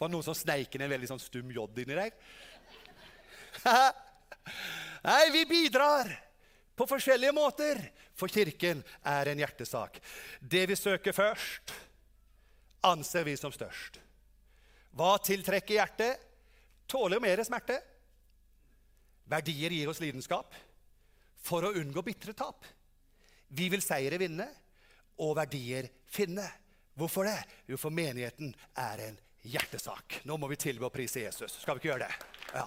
Var 0.00 0.08
det 0.08 0.14
noen 0.14 0.24
som 0.24 0.36
sneik 0.36 0.74
inn 0.76 0.84
en 0.86 0.92
veldig 0.92 1.10
sånn 1.10 1.22
stum 1.22 1.50
j 1.52 1.64
inni 1.82 1.96
deg? 1.98 2.14
Nei, 5.10 5.24
vi 5.34 5.42
bidrar 5.48 6.12
på 6.78 6.86
forskjellige 6.88 7.34
måter, 7.36 7.80
for 8.16 8.32
Kirken 8.32 8.80
er 9.04 9.32
en 9.32 9.40
hjertesak. 9.40 9.98
Det 10.40 10.66
vi 10.70 10.76
søker 10.76 11.16
først, 11.16 11.74
anser 12.86 13.26
vi 13.26 13.36
som 13.36 13.52
størst. 13.52 13.98
Hva 14.96 15.14
tiltrekker 15.24 15.76
hjertet? 15.76 16.29
Tåler 16.90 17.22
mer 17.22 17.44
smerte. 17.46 17.78
Verdier 19.30 19.70
gir 19.70 19.90
oss 19.90 20.02
lidenskap 20.02 20.54
for 21.40 21.64
å 21.64 21.74
unngå 21.78 22.02
bitre 22.02 22.34
tap. 22.36 22.66
Vi 23.54 23.68
vil 23.70 23.82
seire 23.82 24.18
vinne 24.20 24.46
og 25.22 25.36
verdier 25.38 25.88
finne. 26.10 26.46
Hvorfor 26.98 27.28
det? 27.28 27.38
Jo, 27.70 27.78
for 27.80 27.94
menigheten 27.94 28.52
er 28.78 29.06
en 29.06 29.20
hjertesak. 29.46 30.20
Nå 30.28 30.36
må 30.36 30.50
vi 30.50 30.58
tilbe 30.60 30.88
å 30.88 30.94
prise 30.94 31.22
Jesus. 31.22 31.60
Skal 31.62 31.78
vi 31.78 31.84
ikke 31.84 31.92
gjøre 31.94 32.08
det? 32.08 32.32
Ja. 32.58 32.66